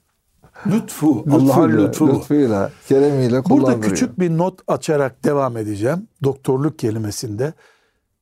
Lütfu, 0.65 1.26
Allah'ın 1.32 1.78
lütfu. 1.78 2.08
lütfuyla, 2.08 2.72
keremiyle 2.88 3.43
kullandırıyor. 3.43 3.78
Burada 3.78 3.89
küçük 3.89 4.20
bir 4.20 4.38
not 4.38 4.60
açarak 4.67 5.24
devam 5.24 5.58
edeceğim. 5.58 6.08
Doktorluk 6.24 6.80
kelimesinde 6.80 7.54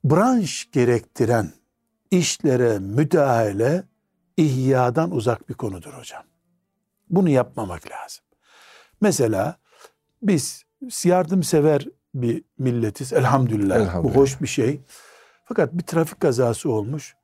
branş 0.03 0.69
gerektiren 0.71 1.51
işlere 2.11 2.79
müdahale 2.79 3.83
ihyadan 4.37 5.11
uzak 5.11 5.49
bir 5.49 5.53
konudur 5.53 5.93
hocam. 5.93 6.23
Bunu 7.09 7.29
yapmamak 7.29 7.81
lazım. 7.91 8.25
Mesela 9.01 9.57
biz 10.21 10.63
yardımsever 11.03 11.87
bir 12.13 12.43
milletiz 12.57 13.13
elhamdülillah. 13.13 13.75
Elhamdülillah. 13.75 14.03
Bu 14.03 14.21
hoş 14.21 14.41
bir 14.41 14.47
şey. 14.47 14.81
Fakat 15.45 15.73
bir 15.73 15.83
trafik 15.83 16.19
kazası 16.19 16.71
olmuş. 16.71 17.15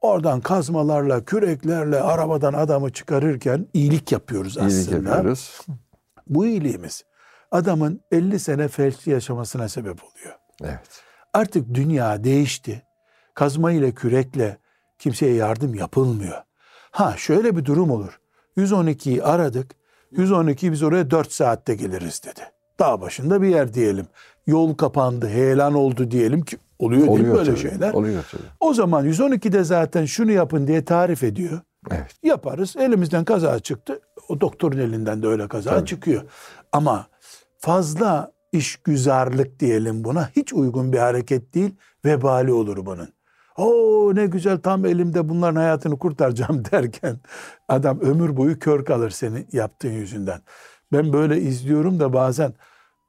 Oradan 0.00 0.40
kazmalarla, 0.40 1.24
küreklerle 1.24 2.00
arabadan 2.00 2.52
adamı 2.52 2.92
çıkarırken 2.92 3.66
iyilik 3.72 4.12
yapıyoruz 4.12 4.56
İyilik 4.56 4.66
aslında 4.72 5.08
yapıyoruz. 5.08 5.60
bu 6.26 6.46
iyiliğimiz 6.46 7.04
adamın 7.50 8.00
50 8.10 8.38
sene 8.38 8.68
felçli 8.68 9.12
yaşamasına 9.12 9.68
sebep 9.68 10.04
oluyor. 10.04 10.34
Evet. 10.64 11.02
Artık 11.34 11.74
dünya 11.74 12.24
değişti. 12.24 12.82
Kazma 13.34 13.72
ile 13.72 13.92
kürekle 13.94 14.58
kimseye 14.98 15.34
yardım 15.34 15.74
yapılmıyor. 15.74 16.42
Ha 16.90 17.14
şöyle 17.16 17.56
bir 17.56 17.64
durum 17.64 17.90
olur. 17.90 18.20
112'yi 18.56 19.22
aradık. 19.22 19.70
112 20.10 20.72
biz 20.72 20.82
oraya 20.82 21.10
4 21.10 21.32
saatte 21.32 21.74
geliriz 21.74 22.22
dedi. 22.24 22.40
Dağ 22.78 23.00
başında 23.00 23.42
bir 23.42 23.48
yer 23.48 23.74
diyelim. 23.74 24.06
Yol 24.46 24.74
kapandı, 24.74 25.28
heyelan 25.28 25.74
oldu 25.74 26.10
diyelim 26.10 26.42
ki 26.42 26.58
oluyor, 26.84 27.00
değil 27.00 27.10
mi 27.12 27.18
Oluyor 27.20 27.34
böyle 27.34 27.50
tabii. 27.50 27.58
şeyler? 27.70 27.92
Oluyor 27.92 28.24
tabii. 28.32 28.42
O 28.60 28.74
zaman 28.74 29.06
112'de 29.06 29.64
zaten 29.64 30.04
şunu 30.04 30.30
yapın 30.32 30.66
diye 30.66 30.84
tarif 30.84 31.22
ediyor. 31.24 31.60
Evet. 31.90 32.14
Yaparız. 32.22 32.76
Elimizden 32.76 33.24
kaza 33.24 33.58
çıktı. 33.58 34.00
O 34.28 34.40
doktorun 34.40 34.78
elinden 34.78 35.22
de 35.22 35.26
öyle 35.26 35.48
kaza 35.48 35.70
Tabii. 35.70 35.86
çıkıyor. 35.86 36.22
Ama 36.72 37.06
fazla 37.58 38.32
işgüzarlık 38.52 39.60
diyelim 39.60 40.04
buna 40.04 40.28
hiç 40.36 40.52
uygun 40.52 40.92
bir 40.92 40.98
hareket 40.98 41.54
değil. 41.54 41.74
Vebali 42.04 42.52
olur 42.52 42.86
bunun. 42.86 43.08
O 43.56 44.12
ne 44.14 44.26
güzel 44.26 44.58
tam 44.58 44.86
elimde 44.86 45.28
bunların 45.28 45.56
hayatını 45.56 45.98
kurtaracağım 45.98 46.62
derken 46.72 47.16
adam 47.68 48.00
ömür 48.00 48.36
boyu 48.36 48.58
kör 48.58 48.84
kalır 48.84 49.10
senin 49.10 49.46
yaptığın 49.52 49.92
yüzünden. 49.92 50.40
Ben 50.92 51.12
böyle 51.12 51.40
izliyorum 51.40 52.00
da 52.00 52.12
bazen 52.12 52.52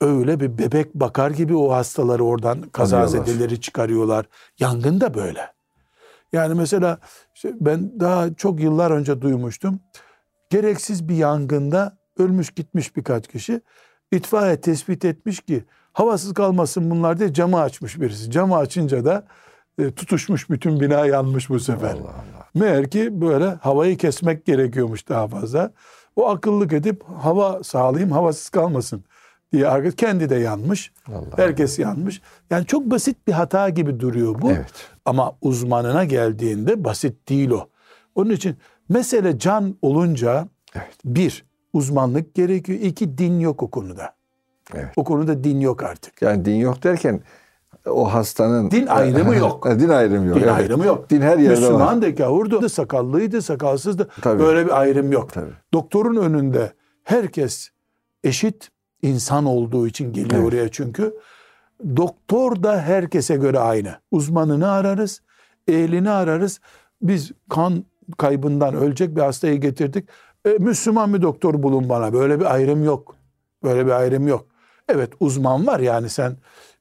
öyle 0.01 0.39
bir 0.39 0.57
bebek 0.57 0.95
bakar 0.95 1.31
gibi 1.31 1.55
o 1.55 1.71
hastaları 1.71 2.23
oradan 2.23 2.61
kazazedeleri 2.61 3.61
çıkarıyorlar. 3.61 4.25
Yangın 4.59 5.01
da 5.01 5.13
böyle. 5.13 5.53
Yani 6.33 6.53
mesela 6.53 6.97
işte 7.35 7.53
ben 7.61 7.99
daha 7.99 8.33
çok 8.33 8.59
yıllar 8.59 8.91
önce 8.91 9.21
duymuştum. 9.21 9.79
Gereksiz 10.49 11.09
bir 11.09 11.15
yangında 11.15 11.97
ölmüş 12.17 12.51
gitmiş 12.51 12.95
birkaç 12.95 13.27
kişi. 13.27 13.61
İtfaiye 14.11 14.61
tespit 14.61 15.05
etmiş 15.05 15.39
ki 15.39 15.63
havasız 15.93 16.33
kalmasın 16.33 16.89
bunlar 16.89 17.19
diye 17.19 17.33
camı 17.33 17.59
açmış 17.59 18.01
birisi. 18.01 18.31
Camı 18.31 18.57
açınca 18.57 19.05
da 19.05 19.27
e, 19.79 19.91
tutuşmuş 19.91 20.49
bütün 20.49 20.79
bina 20.79 21.05
yanmış 21.05 21.49
bu 21.49 21.59
sefer. 21.59 21.93
Allah 21.93 21.99
Allah. 21.99 22.47
Meğer 22.55 22.89
ki 22.89 23.21
böyle 23.21 23.45
havayı 23.45 23.97
kesmek 23.97 24.45
gerekiyormuş 24.45 25.09
daha 25.09 25.27
fazla. 25.27 25.71
O 26.15 26.29
akıllık 26.29 26.73
edip 26.73 27.03
hava 27.03 27.63
sağlayayım 27.63 28.11
havasız 28.11 28.49
kalmasın 28.49 29.03
diye 29.53 29.67
arkadaş 29.67 29.95
kendi 29.95 30.29
de 30.29 30.35
yanmış. 30.35 30.91
Allah. 31.07 31.37
Herkes 31.37 31.79
yanmış. 31.79 32.21
Yani 32.49 32.65
çok 32.65 32.85
basit 32.85 33.27
bir 33.27 33.31
hata 33.31 33.69
gibi 33.69 33.99
duruyor 33.99 34.41
bu. 34.41 34.51
Evet. 34.51 34.89
Ama 35.05 35.35
uzmanına 35.41 36.03
geldiğinde 36.03 36.83
basit 36.83 37.29
değil 37.29 37.49
o. 37.49 37.67
Onun 38.15 38.29
için 38.29 38.57
mesele 38.89 39.39
can 39.39 39.75
olunca 39.81 40.47
Evet. 40.75 40.97
bir 41.05 41.45
uzmanlık 41.73 42.35
gerekiyor. 42.35 42.79
iki 42.79 43.17
din 43.17 43.39
yok 43.39 43.63
o 43.63 43.71
konuda. 43.71 44.13
Evet. 44.73 44.93
O 44.95 45.03
konuda 45.03 45.43
din 45.43 45.59
yok 45.59 45.83
artık. 45.83 46.21
Yani 46.21 46.45
din 46.45 46.55
yok 46.55 46.83
derken 46.83 47.21
o 47.89 48.13
hastanın 48.13 48.71
Din 48.71 48.87
ayrımı 48.87 49.35
yok. 49.35 49.67
din 49.79 49.89
ayrımı 49.89 50.25
yok. 50.25 50.35
Din 50.35 50.41
evet. 50.41 50.51
ayrımı 50.51 50.85
yok. 50.85 51.09
Din 51.09 51.21
her 51.21 51.37
yerde 51.37 51.55
var. 51.55 51.61
Müslüman 51.61 52.01
da 52.01 52.09
gavurdu, 52.09 52.69
sakallıydı, 52.69 53.41
sakalsızdı. 53.41 54.09
Tabii. 54.21 54.39
Böyle 54.39 54.65
bir 54.65 54.79
ayrım 54.79 55.11
yok. 55.11 55.33
Tabii. 55.33 55.51
Doktorun 55.73 56.15
önünde 56.15 56.73
herkes 57.03 57.69
eşit 58.23 58.69
insan 59.01 59.45
olduğu 59.45 59.87
için 59.87 60.13
geliyor 60.13 60.41
Evet. 60.41 60.53
oraya 60.53 60.69
çünkü. 60.71 61.13
Doktor 61.97 62.63
da 62.63 62.81
herkese 62.81 63.35
göre 63.35 63.59
aynı. 63.59 63.95
Uzmanını 64.11 64.71
ararız, 64.71 65.21
ehlini 65.67 66.09
ararız. 66.09 66.59
Biz 67.01 67.31
kan 67.49 67.85
kaybından 68.17 68.73
ölecek 68.75 69.15
bir 69.15 69.21
hastayı 69.21 69.61
getirdik. 69.61 70.09
E, 70.45 70.49
Müslüman 70.49 71.13
bir 71.13 71.21
doktor 71.21 71.63
bulun 71.63 71.89
bana. 71.89 72.13
Böyle 72.13 72.39
bir 72.39 72.53
ayrım 72.53 72.83
yok. 72.83 73.15
Böyle 73.63 73.85
bir 73.85 73.91
ayrım 73.91 74.27
yok. 74.27 74.45
Evet 74.89 75.13
uzman 75.19 75.67
var 75.67 75.79
yani 75.79 76.09
sen 76.09 76.37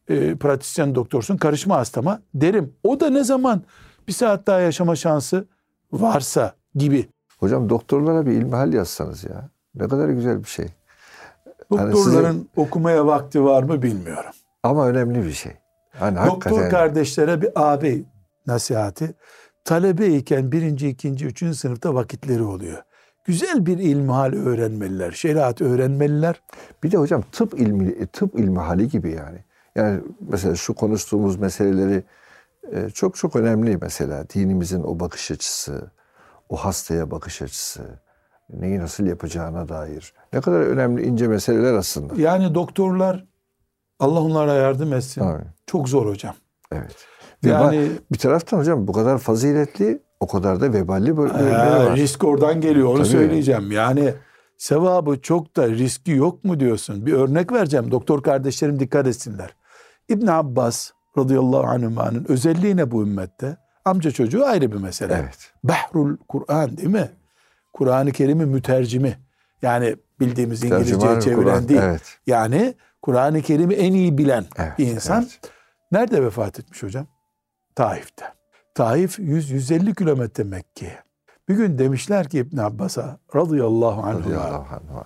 e, 0.09 0.35
pratisyen 0.37 0.95
doktorsun 0.95 1.37
karışma 1.37 1.77
hastama 1.77 2.23
derim. 2.35 2.73
O 2.85 3.01
da 3.01 3.11
ne 3.11 3.25
zaman 3.25 3.63
bir 4.09 4.13
saat 4.13 4.47
daha 4.47 4.61
yaşama 4.61 4.97
şansı 4.97 5.49
varsa 5.93 6.55
gibi. 6.75 7.09
Hocam 7.39 7.69
doktorlara 7.69 8.27
bir 8.27 8.33
ilmihal 8.33 8.73
yazsanız 8.73 9.25
ya. 9.25 9.49
Ne 9.75 9.89
kadar 9.89 10.09
güzel 10.09 10.39
bir 10.43 10.49
şey. 10.49 10.67
Hani 11.71 11.93
Doktorların 11.93 12.49
okumaya 12.57 13.07
vakti 13.07 13.45
var 13.45 13.63
mı 13.63 13.83
bilmiyorum. 13.83 14.31
Ama 14.63 14.89
önemli 14.89 15.27
bir 15.27 15.33
şey. 15.33 15.53
Hani 15.91 16.17
Doktor 16.17 16.31
hakikaten 16.31 16.71
kardeşlere 16.71 17.43
bir 17.43 17.51
abi 17.55 18.05
nasihati. 18.47 19.15
Talebeyken 19.65 20.53
birinci, 20.53 20.89
ikinci, 20.89 21.27
üçüncü 21.27 21.55
sınıfta 21.55 21.95
vakitleri 21.95 22.43
oluyor. 22.43 22.83
Güzel 23.25 23.67
bir 23.67 23.79
ilmihal 23.79 24.33
öğrenmeliler. 24.33 25.11
Şeriat 25.13 25.61
öğrenmeliler. 25.61 26.43
bir 26.83 26.93
de 26.93 26.97
hocam 26.97 27.23
tıp 27.33 27.61
ilmi 27.61 28.07
tıp 28.07 28.39
ilmihali 28.39 28.89
gibi 28.89 29.11
yani. 29.11 29.45
Yani 29.75 30.01
mesela 30.21 30.55
şu 30.57 30.75
konuştuğumuz 30.75 31.37
meseleleri 31.37 32.03
e, 32.73 32.91
çok 32.91 33.17
çok 33.17 33.37
önemli 33.37 33.79
mesela 33.81 34.31
dinimizin 34.35 34.83
o 34.83 35.01
bakış 35.01 35.31
açısı, 35.31 35.91
o 36.49 36.57
hastaya 36.57 37.11
bakış 37.11 37.43
açısı, 37.43 37.83
neyi 38.53 38.79
nasıl 38.79 39.07
yapacağına 39.07 39.69
dair. 39.69 40.15
Ne 40.33 40.41
kadar 40.41 40.61
önemli 40.61 41.03
ince 41.03 41.29
meseleler 41.29 41.75
aslında. 41.75 42.15
Yani 42.23 42.55
doktorlar 42.55 43.25
Allah 44.01 44.21
onlara 44.21 44.53
yardım 44.55 44.93
etsin. 44.93 45.21
Amin. 45.21 45.45
Çok 45.67 45.89
zor 45.89 46.07
hocam. 46.07 46.35
Evet. 46.73 46.97
Ve 47.45 47.49
Yani 47.49 47.89
bir 48.13 48.19
taraftan 48.19 48.59
hocam 48.59 48.87
bu 48.89 48.93
kadar 48.93 49.19
faziletli, 49.19 50.03
o 50.21 50.27
kadar 50.27 50.61
da 50.61 50.73
veballi 50.73 51.17
böl- 51.17 51.35
bölümleri 51.35 51.87
var. 51.87 51.97
risk 51.97 52.25
oradan 52.25 52.61
geliyor 52.61 52.89
onu 52.89 52.97
Tabii. 52.97 53.07
söyleyeceğim. 53.09 53.73
Yani 53.73 54.15
sevabı 54.59 55.21
çok 55.21 55.57
da 55.57 55.69
riski 55.69 56.11
yok 56.11 56.45
mu 56.45 56.61
diyorsun? 56.61 57.07
Bir 57.07 57.13
örnek 57.13 57.53
vereceğim. 57.53 57.91
Doktor 57.91 58.23
kardeşlerim 58.23 58.81
dikkat 58.81 59.07
etsinler. 59.07 59.55
İbn 60.09 60.27
Abbas 60.27 60.91
radıyallahu 61.19 61.63
anhümanın 61.63 62.25
özelliği 62.29 62.77
ne 62.77 62.91
bu 62.91 63.03
ümmette? 63.03 63.57
Amca 63.85 64.11
çocuğu 64.11 64.45
ayrı 64.45 64.73
bir 64.73 64.77
mesele. 64.77 65.19
Evet. 65.23 65.53
Behrul 65.65 66.17
Kur'an 66.29 66.77
değil 66.77 66.89
mi? 66.89 67.11
Kur'an-ı 67.73 68.13
Kerim'in 68.13 68.49
mütercimi. 68.49 69.19
Yani 69.63 69.97
bildiğimiz 70.21 70.65
İngilizceye 70.65 71.21
çeviren 71.21 71.43
Kur'an, 71.43 71.69
değil. 71.69 71.81
evet. 71.83 72.19
Yani 72.27 72.75
Kur'an-ı 73.03 73.43
Kerim'i 73.43 73.75
en 73.75 73.93
iyi 73.93 74.19
bilen 74.19 74.45
Evet, 74.57 74.79
bir 74.79 74.87
insan. 74.87 75.23
evet. 75.23 75.41
Nerede 75.93 76.23
vefat 76.25 76.61
etmiş 76.61 76.83
hocam? 76.83 77.07
Taif'te. 77.75 78.25
Taif 78.75 79.19
100-150 79.19 79.95
kilometre 79.95 80.45
Mekke'ye. 80.45 80.99
Bir 81.49 81.55
gün 81.57 81.79
demişler 81.79 82.29
ki 82.29 82.39
İbn 82.39 82.57
Abbas'a 82.59 83.19
radıyallahu 83.35 84.03
anh. 84.03 84.19
Radıyallahu 84.19 84.75
anh. 84.75 85.05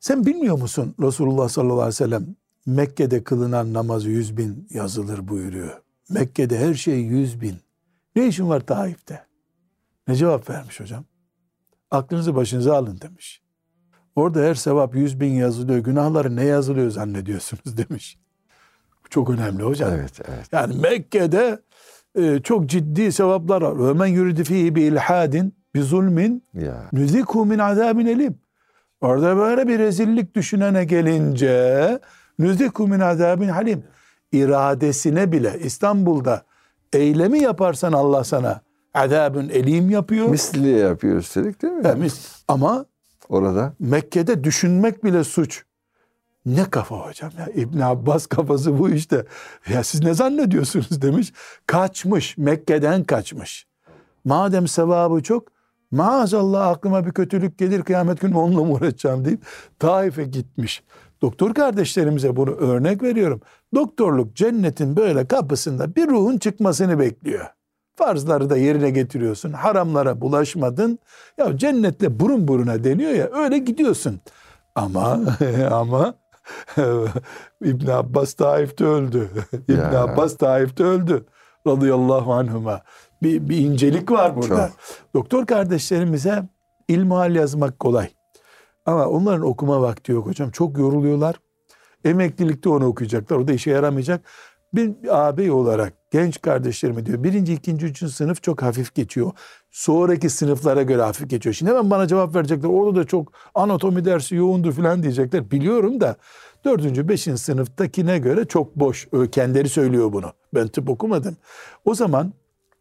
Sen 0.00 0.26
bilmiyor 0.26 0.58
musun 0.58 0.94
Resulullah 1.02 1.48
sallallahu 1.48 1.74
aleyhi 1.74 1.88
ve 1.88 1.92
sellem 1.92 2.36
Mekke'de 2.66 3.24
kılınan 3.24 3.72
namazı 3.72 4.10
100 4.10 4.36
bin 4.36 4.68
yazılır 4.70 5.28
buyuruyor. 5.28 5.80
Mekke'de 6.10 6.58
her 6.58 6.74
şey 6.74 7.00
100 7.00 7.40
bin. 7.40 7.56
Ne 8.16 8.26
işin 8.26 8.48
var 8.48 8.60
Taif'te? 8.60 9.24
Ne 10.08 10.14
cevap 10.16 10.50
vermiş 10.50 10.80
hocam? 10.80 11.04
Aklınızı 11.90 12.34
başınıza 12.34 12.76
alın 12.76 13.00
demiş. 13.00 13.42
Orada 14.16 14.40
her 14.40 14.54
sevap 14.54 14.94
100 14.94 15.20
bin 15.20 15.32
yazılıyor. 15.32 15.78
Günahları 15.78 16.36
ne 16.36 16.44
yazılıyor 16.44 16.90
zannediyorsunuz 16.90 17.76
demiş. 17.88 18.18
Bu 19.04 19.08
çok 19.08 19.30
önemli 19.30 19.62
hocam. 19.62 19.90
Evet, 19.94 20.20
evet. 20.28 20.46
Yani 20.52 20.76
Mekke'de 20.76 21.58
e, 22.18 22.40
çok 22.42 22.66
ciddi 22.66 23.12
sevaplar 23.12 23.62
var. 23.62 23.88
Ve 23.88 23.92
men 23.92 24.06
yuridi 24.06 24.44
fihi 24.44 24.74
bi 24.74 24.82
ilhadin 24.82 25.54
bi 25.74 25.82
zulmin 25.82 26.44
nüziku 26.92 27.46
min 27.46 27.58
azabin 27.58 28.06
elim. 28.06 28.38
Orada 29.00 29.36
böyle 29.36 29.68
bir 29.68 29.78
rezillik 29.78 30.34
düşünene 30.34 30.84
gelince 30.84 31.98
nüziku 32.38 32.88
min 32.88 33.00
azabin 33.00 33.48
halim. 33.48 33.84
İradesine 34.32 35.32
bile 35.32 35.58
İstanbul'da 35.62 36.42
eylemi 36.92 37.38
yaparsan 37.38 37.92
Allah 37.92 38.24
sana 38.24 38.60
azabın 38.94 39.48
elim 39.48 39.90
yapıyor. 39.90 40.28
Misli 40.28 40.68
yapıyor 40.68 41.16
üstelik 41.16 41.62
değil 41.62 41.72
mi? 41.74 41.88
Mis- 41.98 42.42
Ama 42.48 42.84
Orada. 43.28 43.72
Mekke'de 43.78 44.44
düşünmek 44.44 45.04
bile 45.04 45.24
suç. 45.24 45.64
Ne 46.46 46.70
kafa 46.70 46.96
hocam 46.96 47.30
ya 47.38 47.46
İbn 47.54 47.80
Abbas 47.80 48.26
kafası 48.26 48.78
bu 48.78 48.90
işte. 48.90 49.24
Ya 49.68 49.84
siz 49.84 50.00
ne 50.02 50.14
zannediyorsunuz 50.14 51.02
demiş. 51.02 51.32
Kaçmış 51.66 52.38
Mekke'den 52.38 53.04
kaçmış. 53.04 53.66
Madem 54.24 54.68
sevabı 54.68 55.22
çok 55.22 55.48
maazallah 55.90 56.68
aklıma 56.68 57.06
bir 57.06 57.12
kötülük 57.12 57.58
gelir 57.58 57.82
kıyamet 57.82 58.20
günü 58.20 58.36
onunla 58.36 58.64
mı 58.64 58.72
uğraşacağım 58.72 59.24
deyip 59.24 59.40
Taif'e 59.78 60.24
gitmiş. 60.24 60.82
Doktor 61.22 61.54
kardeşlerimize 61.54 62.36
bunu 62.36 62.50
örnek 62.50 63.02
veriyorum. 63.02 63.40
Doktorluk 63.74 64.36
cennetin 64.36 64.96
böyle 64.96 65.26
kapısında 65.26 65.96
bir 65.96 66.08
ruhun 66.08 66.38
çıkmasını 66.38 66.98
bekliyor. 66.98 67.46
Farzları 67.96 68.50
da 68.50 68.56
yerine 68.56 68.90
getiriyorsun. 68.90 69.52
Haramlara 69.52 70.20
bulaşmadın. 70.20 70.98
Ya 71.38 71.58
cennetle 71.58 72.20
burun 72.20 72.48
buruna 72.48 72.84
deniyor 72.84 73.10
ya 73.10 73.30
öyle 73.32 73.58
gidiyorsun. 73.58 74.20
Ama 74.74 75.20
ama 75.70 76.14
İbn 77.64 77.90
Abbas 77.90 78.34
Taif'te 78.34 78.84
öldü. 78.84 79.30
İbn 79.68 79.72
Ya. 79.72 80.02
Abbas 80.02 80.36
Taif'te 80.36 80.84
öldü. 80.84 81.26
Radıyallahu 81.66 82.32
anhuma. 82.32 82.82
Bir, 83.22 83.48
bir 83.48 83.56
incelik 83.56 84.10
var 84.10 84.36
burada. 84.36 84.70
Doktor 85.14 85.46
kardeşlerimize 85.46 86.42
ilmihal 86.88 87.34
yazmak 87.34 87.78
kolay. 87.78 88.08
Ama 88.86 89.06
onların 89.06 89.46
okuma 89.46 89.80
vakti 89.80 90.12
yok 90.12 90.26
hocam. 90.26 90.50
Çok 90.50 90.78
yoruluyorlar. 90.78 91.36
Emeklilikte 92.04 92.68
onu 92.68 92.86
okuyacaklar. 92.86 93.36
O 93.36 93.48
da 93.48 93.52
işe 93.52 93.70
yaramayacak. 93.70 94.24
Bir 94.74 94.92
ağabey 95.08 95.50
olarak 95.50 95.92
genç 96.14 96.42
kardeşlerime 96.42 97.06
diyor 97.06 97.22
birinci, 97.22 97.52
ikinci, 97.52 97.86
üçüncü 97.86 98.12
sınıf 98.12 98.42
çok 98.42 98.62
hafif 98.62 98.94
geçiyor. 98.94 99.32
Sonraki 99.70 100.30
sınıflara 100.30 100.82
göre 100.82 101.02
hafif 101.02 101.30
geçiyor. 101.30 101.54
Şimdi 101.54 101.70
hemen 101.70 101.90
bana 101.90 102.06
cevap 102.06 102.34
verecekler. 102.34 102.68
Orada 102.68 103.00
da 103.00 103.04
çok 103.04 103.32
anatomi 103.54 104.04
dersi 104.04 104.34
yoğundur 104.34 104.72
falan 104.72 105.02
diyecekler. 105.02 105.50
Biliyorum 105.50 106.00
da 106.00 106.16
dördüncü, 106.64 107.08
beşinci 107.08 107.42
sınıftakine 107.42 108.18
göre 108.18 108.44
çok 108.44 108.76
boş. 108.76 109.08
Kendileri 109.32 109.68
söylüyor 109.68 110.12
bunu. 110.12 110.32
Ben 110.54 110.68
tıp 110.68 110.90
okumadım. 110.90 111.36
O 111.84 111.94
zaman 111.94 112.32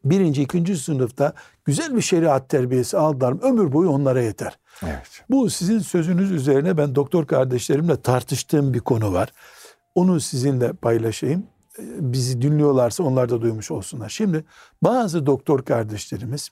birinci, 0.06 0.42
ikinci 0.42 0.78
sınıfta 0.78 1.34
güzel 1.66 1.96
bir 1.96 2.02
şeriat 2.02 2.50
terbiyesi 2.50 2.98
aldılar. 2.98 3.36
Ömür 3.42 3.72
boyu 3.72 3.90
onlara 3.90 4.22
yeter. 4.22 4.60
Evet. 4.84 5.24
Bu 5.30 5.50
sizin 5.50 5.80
sözünüz 5.80 6.32
üzerine 6.32 6.78
ben 6.78 6.96
doktor 6.96 7.28
kardeşlerimle 7.28 8.02
tartıştığım 8.02 8.74
bir 8.74 8.80
konu 8.80 9.14
var. 9.14 9.30
Onu 9.96 10.20
sizinle 10.20 10.74
paylaşayım. 10.74 11.53
Bizi 11.80 12.42
dinliyorlarsa 12.42 13.04
onlar 13.04 13.30
da 13.30 13.42
duymuş 13.42 13.72
olsunlar. 13.72 14.10
Şimdi 14.10 14.46
bazı 14.82 15.26
doktor 15.26 15.66
kardeşlerimiz 15.66 16.50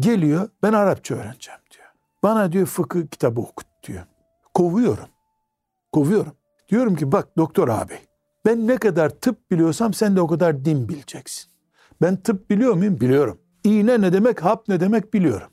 geliyor 0.00 0.48
ben 0.62 0.72
Arapça 0.72 1.14
öğreneceğim 1.14 1.60
diyor. 1.70 1.86
Bana 2.22 2.52
diyor 2.52 2.66
fıkıh 2.66 3.06
kitabı 3.10 3.40
okut 3.40 3.66
diyor. 3.86 4.04
Kovuyorum. 4.54 5.08
Kovuyorum. 5.92 6.32
Diyorum 6.68 6.96
ki 6.96 7.12
bak 7.12 7.36
doktor 7.36 7.68
abi 7.68 7.98
ben 8.46 8.66
ne 8.66 8.76
kadar 8.76 9.10
tıp 9.10 9.50
biliyorsam 9.50 9.94
sen 9.94 10.16
de 10.16 10.20
o 10.20 10.26
kadar 10.26 10.64
din 10.64 10.88
bileceksin. 10.88 11.50
Ben 12.02 12.16
tıp 12.16 12.50
biliyor 12.50 12.74
muyum? 12.74 13.00
Biliyorum. 13.00 13.38
İğne 13.64 14.00
ne 14.00 14.12
demek, 14.12 14.44
hap 14.44 14.68
ne 14.68 14.80
demek 14.80 15.14
biliyorum. 15.14 15.48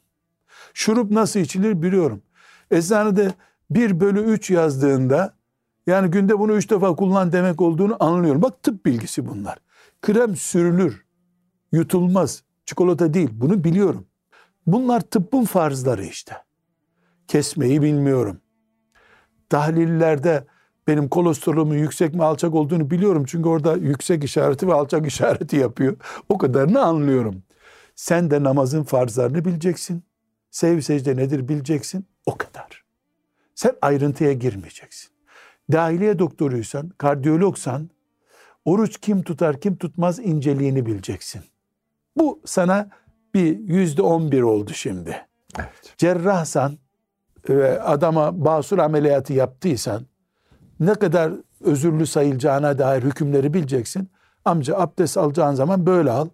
Şurup 0.73 1.11
nasıl 1.11 1.39
içilir 1.39 1.81
biliyorum. 1.81 2.21
Eczanede 2.71 3.33
1 3.69 3.99
bölü 3.99 4.19
3 4.21 4.51
yazdığında 4.51 5.34
yani 5.87 6.11
günde 6.11 6.39
bunu 6.39 6.53
3 6.53 6.69
defa 6.69 6.95
kullan 6.95 7.31
demek 7.31 7.61
olduğunu 7.61 7.97
anlıyorum. 7.99 8.41
Bak 8.41 8.63
tıp 8.63 8.85
bilgisi 8.85 9.27
bunlar. 9.27 9.57
Krem 10.01 10.35
sürülür, 10.35 11.05
yutulmaz, 11.71 12.43
çikolata 12.65 13.13
değil 13.13 13.29
bunu 13.33 13.63
biliyorum. 13.63 14.05
Bunlar 14.67 15.01
tıbbın 15.01 15.43
farzları 15.43 16.05
işte. 16.05 16.35
Kesmeyi 17.27 17.81
bilmiyorum. 17.81 18.41
Tahlillerde 19.49 20.45
benim 20.87 21.09
kolesterolümün 21.09 21.77
yüksek 21.77 22.13
mi 22.13 22.23
alçak 22.23 22.55
olduğunu 22.55 22.91
biliyorum. 22.91 23.25
Çünkü 23.27 23.49
orada 23.49 23.75
yüksek 23.75 24.23
işareti 24.23 24.67
ve 24.67 24.73
alçak 24.73 25.07
işareti 25.07 25.55
yapıyor. 25.55 25.97
O 26.29 26.37
kadarını 26.37 26.81
anlıyorum. 26.81 27.43
Sen 27.95 28.31
de 28.31 28.43
namazın 28.43 28.83
farzlarını 28.83 29.45
bileceksin. 29.45 30.03
Sev 30.51 30.81
secde 30.81 31.15
nedir 31.15 31.47
bileceksin. 31.47 32.05
O 32.25 32.37
kadar. 32.37 32.83
Sen 33.55 33.75
ayrıntıya 33.81 34.33
girmeyeceksin. 34.33 35.14
Dahiliye 35.71 36.19
doktoruysan, 36.19 36.89
kardiyologsan, 36.89 37.89
oruç 38.65 38.97
kim 39.01 39.23
tutar 39.23 39.59
kim 39.59 39.75
tutmaz 39.75 40.19
inceliğini 40.19 40.85
bileceksin. 40.85 41.41
Bu 42.17 42.41
sana 42.45 42.89
bir 43.33 43.59
yüzde 43.59 44.01
on 44.01 44.31
bir 44.31 44.41
oldu 44.41 44.73
şimdi. 44.73 45.27
Evet. 45.59 45.93
Cerrahsan 45.97 46.77
ve 47.49 47.81
adama 47.81 48.45
basur 48.45 48.77
ameliyatı 48.77 49.33
yaptıysan 49.33 50.05
ne 50.79 50.93
kadar 50.93 51.33
özürlü 51.61 52.05
sayılacağına 52.05 52.77
dair 52.77 53.03
hükümleri 53.03 53.53
bileceksin. 53.53 54.09
Amca 54.45 54.77
abdest 54.77 55.17
alacağın 55.17 55.55
zaman 55.55 55.85
böyle 55.85 56.11
al. 56.11 56.29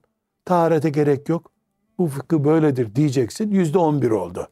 Taharete 0.46 0.90
gerek 0.90 1.30
yok. 1.30 1.52
Bu 1.98 2.08
fıkıh 2.08 2.40
böyledir 2.40 2.96
diyeceksin. 2.96 3.52
Yüzde 3.52 3.78
on 3.78 4.02
bir 4.02 4.12
oldu. 4.12 4.48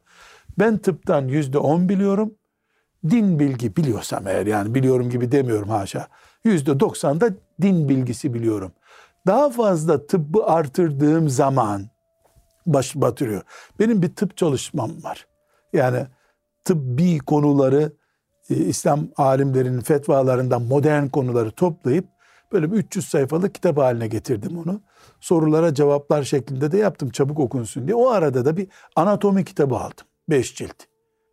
Ben 0.58 0.78
tıptan 0.78 1.28
yüzde 1.28 1.58
on 1.58 1.88
biliyorum. 1.88 2.34
Din 3.10 3.38
bilgi 3.38 3.76
biliyorsam 3.76 4.26
eğer 4.26 4.46
yani 4.46 4.74
biliyorum 4.74 5.10
gibi 5.10 5.32
demiyorum 5.32 5.68
haşa. 5.68 6.06
Yüzde 6.44 6.80
doksanda 6.80 7.30
din 7.62 7.88
bilgisi 7.88 8.34
biliyorum. 8.34 8.72
Daha 9.26 9.50
fazla 9.50 10.06
tıbbı 10.06 10.44
artırdığım 10.44 11.28
zaman 11.28 11.90
baş 12.66 12.96
batırıyor. 12.96 13.42
Benim 13.78 14.02
bir 14.02 14.14
tıp 14.14 14.36
çalışmam 14.36 14.90
var. 15.02 15.26
Yani 15.72 16.06
tıbbi 16.64 17.18
konuları 17.18 17.92
e, 18.50 18.54
İslam 18.54 19.08
alimlerinin 19.16 19.80
fetvalarından 19.80 20.62
modern 20.62 21.06
konuları 21.06 21.50
toplayıp 21.50 22.08
böyle 22.52 22.72
bir 22.72 22.76
300 22.76 23.08
sayfalık 23.08 23.54
kitap 23.54 23.78
haline 23.78 24.08
getirdim 24.08 24.58
onu. 24.58 24.80
Sorulara 25.20 25.74
cevaplar 25.74 26.22
şeklinde 26.22 26.72
de 26.72 26.78
yaptım 26.78 27.10
çabuk 27.10 27.40
okunsun 27.40 27.86
diye. 27.86 27.94
O 27.94 28.08
arada 28.08 28.44
da 28.44 28.56
bir 28.56 28.68
anatomi 28.96 29.44
kitabı 29.44 29.76
aldım. 29.76 30.06
5 30.28 30.54
cilt. 30.54 30.76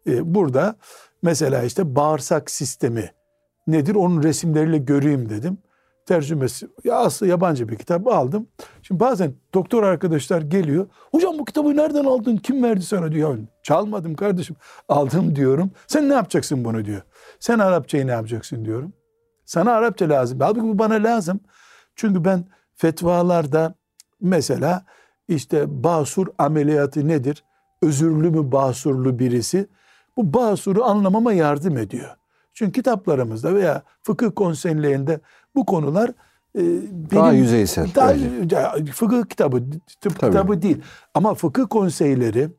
E, 0.07 0.35
burada 0.35 0.75
mesela 1.21 1.63
işte 1.63 1.95
bağırsak 1.95 2.51
sistemi 2.51 3.11
nedir 3.67 3.95
onun 3.95 4.23
resimleriyle 4.23 4.77
göreyim 4.77 5.29
dedim. 5.29 5.57
Tercümesi 6.05 6.67
ya 6.83 6.95
aslında 6.95 7.29
yabancı 7.29 7.69
bir 7.69 7.75
kitap 7.75 8.07
aldım. 8.07 8.47
Şimdi 8.81 8.99
bazen 8.99 9.33
doktor 9.53 9.83
arkadaşlar 9.83 10.41
geliyor. 10.41 10.87
Hocam 11.11 11.39
bu 11.39 11.45
kitabı 11.45 11.77
nereden 11.77 12.05
aldın? 12.05 12.37
Kim 12.37 12.63
verdi 12.63 12.81
sana 12.81 13.11
diyor. 13.11 13.37
Çalmadım 13.63 14.15
kardeşim. 14.15 14.55
Aldım 14.89 15.35
diyorum. 15.35 15.71
Sen 15.87 16.09
ne 16.09 16.13
yapacaksın 16.13 16.65
bunu 16.65 16.85
diyor. 16.85 17.01
Sen 17.39 17.59
Arapçayı 17.59 18.07
ne 18.07 18.11
yapacaksın 18.11 18.65
diyorum. 18.65 18.93
Sana 19.45 19.71
Arapça 19.71 20.09
lazım. 20.09 20.39
Halbuki 20.39 20.67
bu 20.67 20.79
bana 20.79 20.93
lazım. 20.93 21.39
Çünkü 21.95 22.25
ben 22.25 22.45
fetvalarda 22.75 23.75
mesela 24.21 24.85
işte 25.27 25.83
basur 25.83 26.27
ameliyatı 26.37 27.07
nedir? 27.07 27.43
Özürlü 27.81 28.29
mü 28.29 28.51
basurlu 28.51 29.19
birisi? 29.19 29.67
Bu 30.17 30.33
basuru 30.33 30.83
anlamama 30.83 31.33
yardım 31.33 31.77
ediyor. 31.77 32.09
Çünkü 32.53 32.71
kitaplarımızda 32.71 33.55
veya 33.55 33.83
fıkıh 34.03 34.31
konseylerinde 34.35 35.19
bu 35.55 35.65
konular 35.65 36.09
e, 36.57 36.61
benim, 36.91 37.09
Daha 37.11 37.31
yüzeysel. 37.33 37.87
daha, 37.95 38.13
ya, 38.51 38.75
fıkıh 38.93 39.23
kitabı, 39.29 39.63
tıp 40.01 40.19
Tabii. 40.19 40.31
kitabı 40.31 40.61
değil. 40.61 40.81
Ama 41.13 41.33
fıkıh 41.33 41.65
konseyleri 41.69 42.49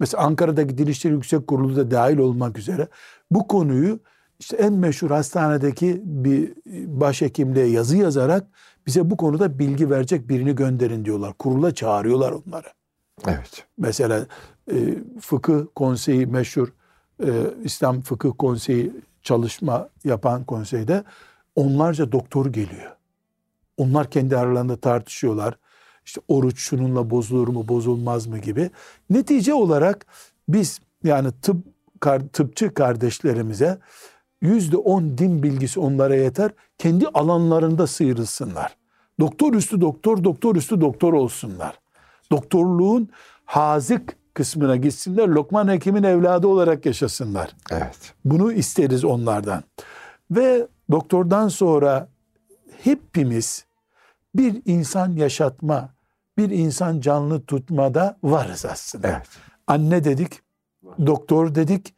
mesela 0.00 0.24
Ankara'daki 0.24 0.78
Dil 0.78 0.88
İşleri 0.88 1.14
Yüksek 1.14 1.46
Kurulu 1.46 1.76
da 1.76 1.90
dahil 1.90 2.18
olmak 2.18 2.58
üzere 2.58 2.88
bu 3.30 3.48
konuyu 3.48 3.98
işte 4.38 4.56
en 4.56 4.72
meşhur 4.72 5.10
hastanedeki 5.10 6.00
bir 6.04 6.52
başhekimliğe 7.00 7.66
yazı 7.66 7.96
yazarak 7.96 8.46
bize 8.86 9.10
bu 9.10 9.16
konuda 9.16 9.58
bilgi 9.58 9.90
verecek 9.90 10.28
birini 10.28 10.54
gönderin 10.54 11.04
diyorlar. 11.04 11.32
Kurula 11.32 11.74
çağırıyorlar 11.74 12.32
onları. 12.32 12.66
Evet. 13.26 13.64
Mesela 13.78 14.26
e, 14.72 14.74
fıkıh 15.20 15.60
konseyi 15.74 16.26
meşhur 16.26 16.68
e, 17.24 17.30
İslam 17.64 18.00
Fıkıh 18.00 18.32
Konseyi 18.38 18.92
çalışma 19.22 19.88
yapan 20.04 20.44
konseyde 20.44 21.04
onlarca 21.56 22.12
doktor 22.12 22.46
geliyor. 22.46 22.96
Onlar 23.76 24.10
kendi 24.10 24.36
aralarında 24.36 24.76
tartışıyorlar. 24.76 25.58
İşte 26.04 26.20
oruç 26.28 26.58
şununla 26.58 27.10
bozulur 27.10 27.48
mu 27.48 27.68
bozulmaz 27.68 28.26
mı 28.26 28.38
gibi. 28.38 28.70
Netice 29.10 29.54
olarak 29.54 30.06
biz 30.48 30.80
yani 31.04 31.28
tıp 31.42 31.56
tıpçı 32.32 32.74
kardeşlerimize 32.74 33.78
yüzde 34.40 34.76
on 34.76 35.18
din 35.18 35.42
bilgisi 35.42 35.80
onlara 35.80 36.14
yeter. 36.14 36.50
Kendi 36.78 37.08
alanlarında 37.08 37.86
sıyrılsınlar. 37.86 38.76
Doktor 39.20 39.54
üstü 39.54 39.80
doktor, 39.80 40.24
doktor 40.24 40.56
üstü 40.56 40.80
doktor 40.80 41.12
olsunlar. 41.12 41.78
Doktorluğun 42.30 43.08
hazık 43.44 44.16
kısmına 44.36 44.76
gitsinler. 44.76 45.28
Lokman 45.28 45.68
Hekim'in 45.68 46.02
evladı 46.02 46.46
olarak 46.46 46.86
yaşasınlar. 46.86 47.50
Evet. 47.70 48.14
Bunu 48.24 48.52
isteriz 48.52 49.04
onlardan. 49.04 49.62
Ve 50.30 50.66
doktordan 50.90 51.48
sonra 51.48 52.08
hepimiz 52.82 53.66
bir 54.34 54.62
insan 54.64 55.12
yaşatma, 55.12 55.94
bir 56.38 56.50
insan 56.50 57.00
canlı 57.00 57.46
tutmada 57.46 58.18
varız 58.22 58.64
aslında. 58.64 59.08
Evet. 59.08 59.26
Anne 59.66 60.04
dedik, 60.04 60.32
doktor 61.06 61.54
dedik 61.54 61.94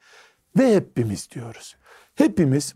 ve 0.59 0.75
hepimiz 0.75 1.31
diyoruz. 1.31 1.77
Hepimiz 2.15 2.75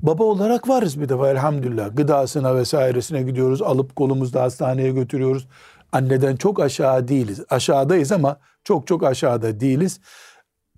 baba 0.00 0.24
olarak 0.24 0.68
varız 0.68 1.00
bir 1.00 1.08
defa 1.08 1.30
elhamdülillah. 1.30 1.96
Gıdasına 1.96 2.56
vesairesine 2.56 3.22
gidiyoruz. 3.22 3.62
Alıp 3.62 3.96
kolumuzda 3.96 4.42
hastaneye 4.42 4.92
götürüyoruz. 4.92 5.48
Anneden 5.92 6.36
çok 6.36 6.60
aşağı 6.60 7.08
değiliz. 7.08 7.40
Aşağıdayız 7.50 8.12
ama 8.12 8.36
çok 8.64 8.86
çok 8.86 9.04
aşağıda 9.04 9.60
değiliz. 9.60 10.00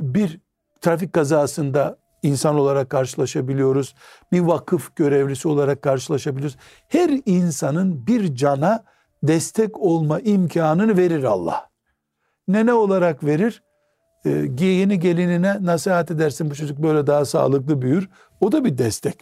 Bir 0.01 0.41
trafik 0.81 1.13
kazasında 1.13 1.99
insan 2.23 2.59
olarak 2.59 2.91
karşılaşabiliyoruz. 2.91 3.95
Bir 4.33 4.41
vakıf 4.41 4.97
görevlisi 4.97 5.49
olarak 5.49 5.83
karşılaşabiliyoruz. 5.83 6.57
Her 6.89 7.21
insanın 7.27 8.07
bir 8.07 8.35
cana 8.35 8.85
destek 9.23 9.79
olma 9.79 10.21
imkanını 10.21 10.97
verir 10.97 11.25
Allah. 11.25 11.71
Nene 12.49 12.73
olarak 12.73 13.25
verir. 13.25 13.63
E, 14.25 14.31
yeni 14.59 15.01
gelinine 15.01 15.59
nasihat 15.61 16.11
edersin 16.11 16.51
bu 16.51 16.55
çocuk 16.55 16.79
böyle 16.79 17.07
daha 17.07 17.25
sağlıklı 17.25 17.83
büyür. 17.83 18.09
O 18.41 18.53
da 18.53 18.65
bir 18.65 18.79
destek. 18.79 19.21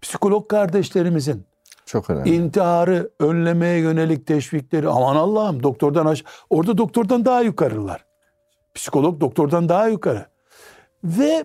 Psikolog 0.00 0.48
kardeşlerimizin 0.48 1.46
Çok 1.88 2.10
önemli. 2.10 2.34
intiharı 2.34 3.10
önlemeye 3.20 3.78
yönelik 3.78 4.26
teşvikleri 4.26 4.88
aman 4.88 5.16
Allah'ım 5.16 5.62
doktordan 5.62 6.06
aş 6.06 6.24
orada 6.50 6.78
doktordan 6.78 7.24
daha 7.24 7.40
yukarılar. 7.40 8.04
Psikolog 8.74 9.20
doktordan 9.20 9.68
daha 9.68 9.88
yukarı. 9.88 10.26
Ve 11.04 11.44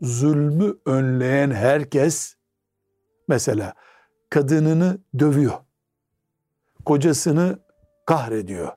zulmü 0.00 0.74
önleyen 0.86 1.50
herkes 1.50 2.34
mesela 3.28 3.74
kadınını 4.30 4.98
dövüyor. 5.18 5.52
Kocasını 6.84 7.58
kahrediyor. 8.06 8.68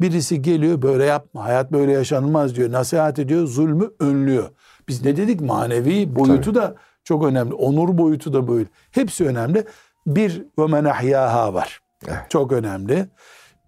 Birisi 0.00 0.42
geliyor 0.42 0.82
böyle 0.82 1.04
yapma 1.04 1.44
hayat 1.44 1.72
böyle 1.72 1.92
yaşanmaz 1.92 2.56
diyor. 2.56 2.72
Nasihat 2.72 3.18
ediyor 3.18 3.46
zulmü 3.46 3.90
önlüyor. 4.00 4.50
Biz 4.88 5.04
ne 5.04 5.16
dedik 5.16 5.40
manevi 5.40 6.16
boyutu 6.16 6.54
da 6.54 6.74
çok 7.04 7.24
önemli. 7.24 7.54
Onur 7.54 7.98
boyutu 7.98 8.32
da 8.32 8.48
böyle. 8.48 8.68
Hepsi 8.90 9.26
önemli. 9.26 9.64
Bir 10.06 10.46
ve 10.58 10.66
men 10.66 10.84
ahyaha 10.84 11.54
var. 11.54 11.80
Evet. 12.08 12.30
Çok 12.30 12.52
önemli. 12.52 13.08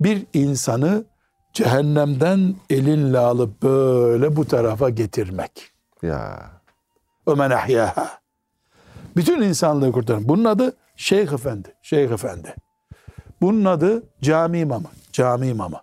Bir 0.01 0.27
insanı 0.33 1.05
cehennemden 1.53 2.55
elinle 2.71 3.19
alıp 3.19 3.63
böyle 3.63 4.37
bu 4.37 4.45
tarafa 4.45 4.91
getirmek. 4.91 5.73
Ya. 6.03 6.51
Ömen 7.27 7.51
ahyaha. 7.51 8.11
Bütün 9.17 9.43
insanlığı 9.43 9.93
kurtarın. 9.93 10.29
Bunun 10.29 10.45
adı 10.45 10.77
Şeyh 10.97 11.33
Efendi. 11.33 11.75
Şeyh 11.83 12.11
Efendi. 12.11 12.55
Bunun 13.41 13.65
adı 13.65 14.03
cami 14.23 14.59
imamı. 14.59 14.89
Cami 15.13 15.49
imamı. 15.49 15.81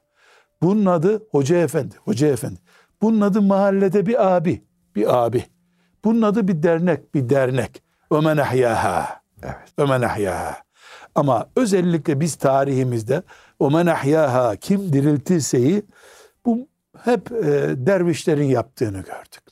Bunun 0.62 0.86
adı 0.86 1.28
Hoca 1.32 1.58
Efendi. 1.58 1.96
Hoca 2.06 2.28
Efendi. 2.28 2.60
Bunun 3.02 3.22
adı 3.22 3.42
mahallede 3.42 4.06
bir 4.06 4.36
abi. 4.36 4.64
Bir 4.96 5.24
abi. 5.26 5.46
Bunun 6.06 6.22
adı 6.22 6.48
bir 6.48 6.64
dernek. 6.64 7.16
Bir 7.16 7.30
dernek. 7.30 7.84
Ömen 8.12 8.38
ahyaha. 8.38 9.23
Evet. 9.44 9.74
Ömen 9.78 10.02
ahyaha. 10.02 10.58
Ama 11.16 11.50
özellikle 11.56 12.20
biz 12.20 12.36
tarihimizde 12.36 13.24
Ömen 13.60 13.88
ahyaha 13.88 14.56
kim 14.56 14.94
diriltirseyi 14.94 15.84
bu 16.46 16.68
hep 17.04 17.32
e, 17.32 17.46
dervişlerin 17.78 18.46
yaptığını 18.46 18.98
gördük. 18.98 19.44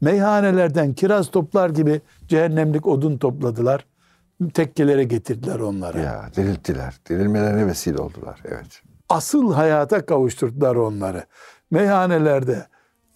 Meyhanelerden 0.00 0.94
kiraz 0.94 1.30
toplar 1.30 1.70
gibi 1.70 2.00
cehennemlik 2.28 2.86
odun 2.86 3.18
topladılar. 3.18 3.86
Tekkelere 4.54 5.04
getirdiler 5.04 5.60
onları. 5.60 6.00
Ya 6.00 6.30
dirilttiler. 6.36 6.94
Dirilmelerine 7.08 7.66
vesile 7.66 7.98
oldular. 7.98 8.40
Evet. 8.44 8.82
Asıl 9.08 9.52
hayata 9.52 10.06
kavuşturdular 10.06 10.76
onları. 10.76 11.24
Meyhanelerde, 11.70 12.66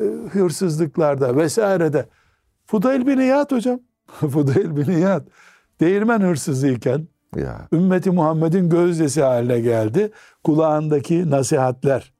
e, 0.00 0.04
hırsızlıklarda 0.32 1.36
vesairede. 1.36 2.06
Fudayl 2.66 3.06
bin 3.06 3.18
İyad 3.18 3.52
hocam. 3.52 3.80
Fudayl 4.06 4.76
bin 4.76 4.90
İyad. 4.90 5.26
Değirmen 5.80 6.20
hırsızıyken 6.20 7.08
Ya. 7.36 7.68
ümmeti 7.72 8.10
Muhammed'in 8.10 8.70
gözdesi 8.70 9.22
haline 9.22 9.60
geldi. 9.60 10.10
Kulağındaki 10.44 11.30
nasihatler. 11.30 12.12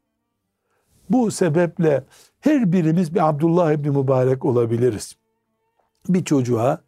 Bu 1.11 1.31
sebeple 1.31 2.05
her 2.41 2.73
birimiz 2.73 3.15
bir 3.15 3.29
Abdullah 3.29 3.73
İbni 3.73 3.91
Mübarek 3.91 4.45
olabiliriz. 4.45 5.17
Bir 6.09 6.25
çocuğa 6.25 6.81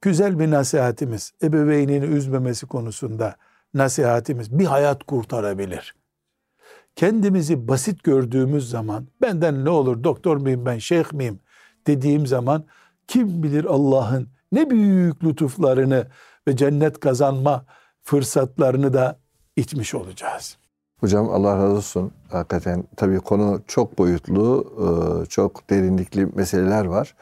güzel 0.00 0.38
bir 0.38 0.50
nasihatimiz, 0.50 1.32
ebeveynini 1.42 2.04
üzmemesi 2.04 2.66
konusunda 2.66 3.36
nasihatimiz 3.74 4.58
bir 4.58 4.64
hayat 4.64 5.04
kurtarabilir. 5.04 5.94
Kendimizi 6.96 7.68
basit 7.68 8.02
gördüğümüz 8.04 8.70
zaman, 8.70 9.06
benden 9.22 9.64
ne 9.64 9.70
olur 9.70 10.04
doktor 10.04 10.36
muyum 10.36 10.66
ben, 10.66 10.78
şeyh 10.78 11.12
miyim 11.12 11.40
dediğim 11.86 12.26
zaman 12.26 12.64
kim 13.08 13.42
bilir 13.42 13.64
Allah'ın 13.64 14.28
ne 14.52 14.70
büyük 14.70 15.24
lütuflarını 15.24 16.06
ve 16.48 16.56
cennet 16.56 17.00
kazanma 17.00 17.64
fırsatlarını 18.02 18.92
da 18.92 19.18
itmiş 19.56 19.94
olacağız. 19.94 20.56
Hocam 21.00 21.30
Allah 21.30 21.56
razı 21.56 21.76
olsun. 21.76 22.12
Hakikaten 22.30 22.84
tabii 22.96 23.18
konu 23.18 23.62
çok 23.66 23.98
boyutlu, 23.98 24.72
e, 24.78 25.26
çok 25.26 25.70
derinlikli 25.70 26.26
meseleler 26.26 26.84
var. 26.84 27.14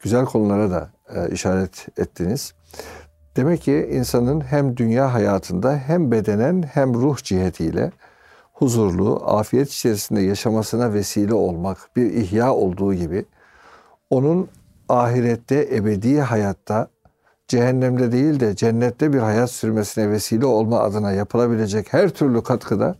Güzel 0.00 0.24
konulara 0.24 0.70
da 0.70 0.90
e, 1.14 1.30
işaret 1.30 1.98
ettiniz. 1.98 2.54
Demek 3.36 3.62
ki 3.62 3.88
insanın 3.92 4.40
hem 4.40 4.76
dünya 4.76 5.14
hayatında 5.14 5.76
hem 5.76 6.10
bedenen 6.10 6.62
hem 6.62 6.94
ruh 6.94 7.16
cihetiyle 7.16 7.92
huzurlu, 8.52 9.22
afiyet 9.26 9.72
içerisinde 9.72 10.20
yaşamasına 10.20 10.92
vesile 10.92 11.34
olmak 11.34 11.90
bir 11.96 12.12
ihya 12.12 12.54
olduğu 12.54 12.94
gibi 12.94 13.24
onun 14.10 14.48
ahirette, 14.92 15.68
ebedi 15.76 16.20
hayatta 16.20 16.88
cehennemde 17.48 18.12
değil 18.12 18.40
de 18.40 18.56
cennette 18.56 19.12
bir 19.12 19.18
hayat 19.18 19.50
sürmesine 19.50 20.10
vesile 20.10 20.46
olma 20.46 20.80
adına 20.80 21.12
yapılabilecek 21.12 21.92
her 21.92 22.08
türlü 22.08 22.42
katkıda 22.42 22.94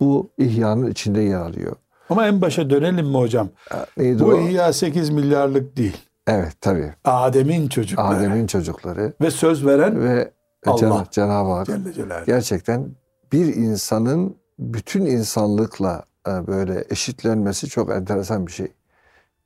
bu 0.00 0.30
ihyanın 0.38 0.90
içinde 0.90 1.20
yer 1.20 1.40
alıyor. 1.40 1.76
Ama 2.10 2.26
en 2.26 2.40
başa 2.40 2.70
dönelim 2.70 3.06
mi 3.06 3.16
hocam? 3.16 3.48
Neydi 3.96 4.24
Bu 4.24 4.28
o? 4.28 4.40
ihya 4.40 4.72
8 4.72 5.10
milyarlık 5.10 5.76
değil. 5.76 5.96
Evet 6.26 6.52
tabii. 6.60 6.94
Adem'in 7.04 7.68
çocukları. 7.68 8.06
Adem'in 8.08 8.46
çocukları 8.46 9.12
Ve 9.20 9.30
söz 9.30 9.66
veren 9.66 10.00
ve 10.02 10.30
Allah. 10.66 11.04
Cenab-ı 11.10 11.50
Hak 11.50 11.66
Celle 11.66 11.92
Celaluhu. 11.92 12.26
gerçekten 12.26 12.86
bir 13.32 13.54
insanın 13.56 14.36
bütün 14.58 15.06
insanlıkla 15.06 16.04
e, 16.28 16.46
böyle 16.46 16.84
eşitlenmesi 16.90 17.68
çok 17.68 17.90
enteresan 17.90 18.46
bir 18.46 18.52
şey. 18.52 18.72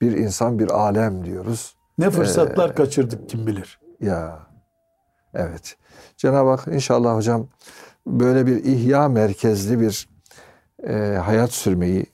Bir 0.01 0.12
insan 0.12 0.59
bir 0.59 0.70
alem 0.70 1.24
diyoruz. 1.24 1.76
Ne 1.99 2.11
fırsatlar 2.11 2.70
Ee, 2.70 2.74
kaçırdık 2.74 3.28
kim 3.28 3.47
bilir. 3.47 3.80
Ya 4.01 4.38
evet. 5.34 5.76
Cenab-ı 6.16 6.51
Hak 6.51 6.66
inşallah 6.66 7.16
hocam 7.16 7.49
böyle 8.07 8.47
bir 8.47 8.64
ihya 8.64 9.09
merkezli 9.09 9.80
bir 9.80 10.09
e, 10.88 11.16
hayat 11.16 11.53
sürmeyi 11.53 12.07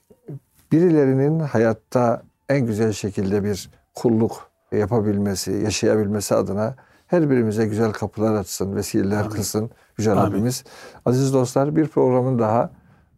birilerinin 0.71 1.39
hayatta 1.39 2.23
en 2.49 2.65
güzel 2.65 2.93
şekilde 2.93 3.43
bir 3.43 3.69
kulluk 3.95 4.49
yapabilmesi, 4.71 5.51
yaşayabilmesi 5.51 6.35
adına 6.35 6.75
her 7.07 7.29
birimize 7.29 7.65
güzel 7.65 7.91
kapılar 7.91 8.35
açsın, 8.35 8.75
vesileler 8.75 9.19
Amin. 9.19 9.29
kılsın 9.29 9.71
Yüce 9.97 10.11
Amin. 10.11 10.21
Rabbimiz. 10.21 10.63
Aziz 11.05 11.33
dostlar 11.33 11.75
bir 11.75 11.87
programın 11.87 12.39
daha 12.39 12.71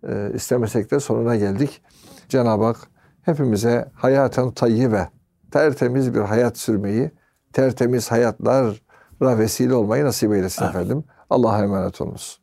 e, 0.08 0.32
istemesek 0.34 0.92
de 0.92 1.00
sonuna 1.00 1.36
geldik. 1.36 1.82
Cenab-ı 2.30 2.64
Hak 2.64 2.78
hepimize 3.22 3.90
hayaten 3.94 4.52
tayyibe, 4.52 5.10
tertemiz 5.52 6.14
bir 6.14 6.20
hayat 6.20 6.58
sürmeyi, 6.58 7.12
tertemiz 7.54 8.12
hayatlara 8.12 9.38
vesile 9.38 9.74
olmayı 9.74 10.06
nasip 10.06 10.34
eylesin 10.34 10.62
Amin. 10.62 10.70
efendim. 10.70 11.04
Allah'a 11.30 11.64
emanet 11.64 12.02
olunuz. 12.02 12.41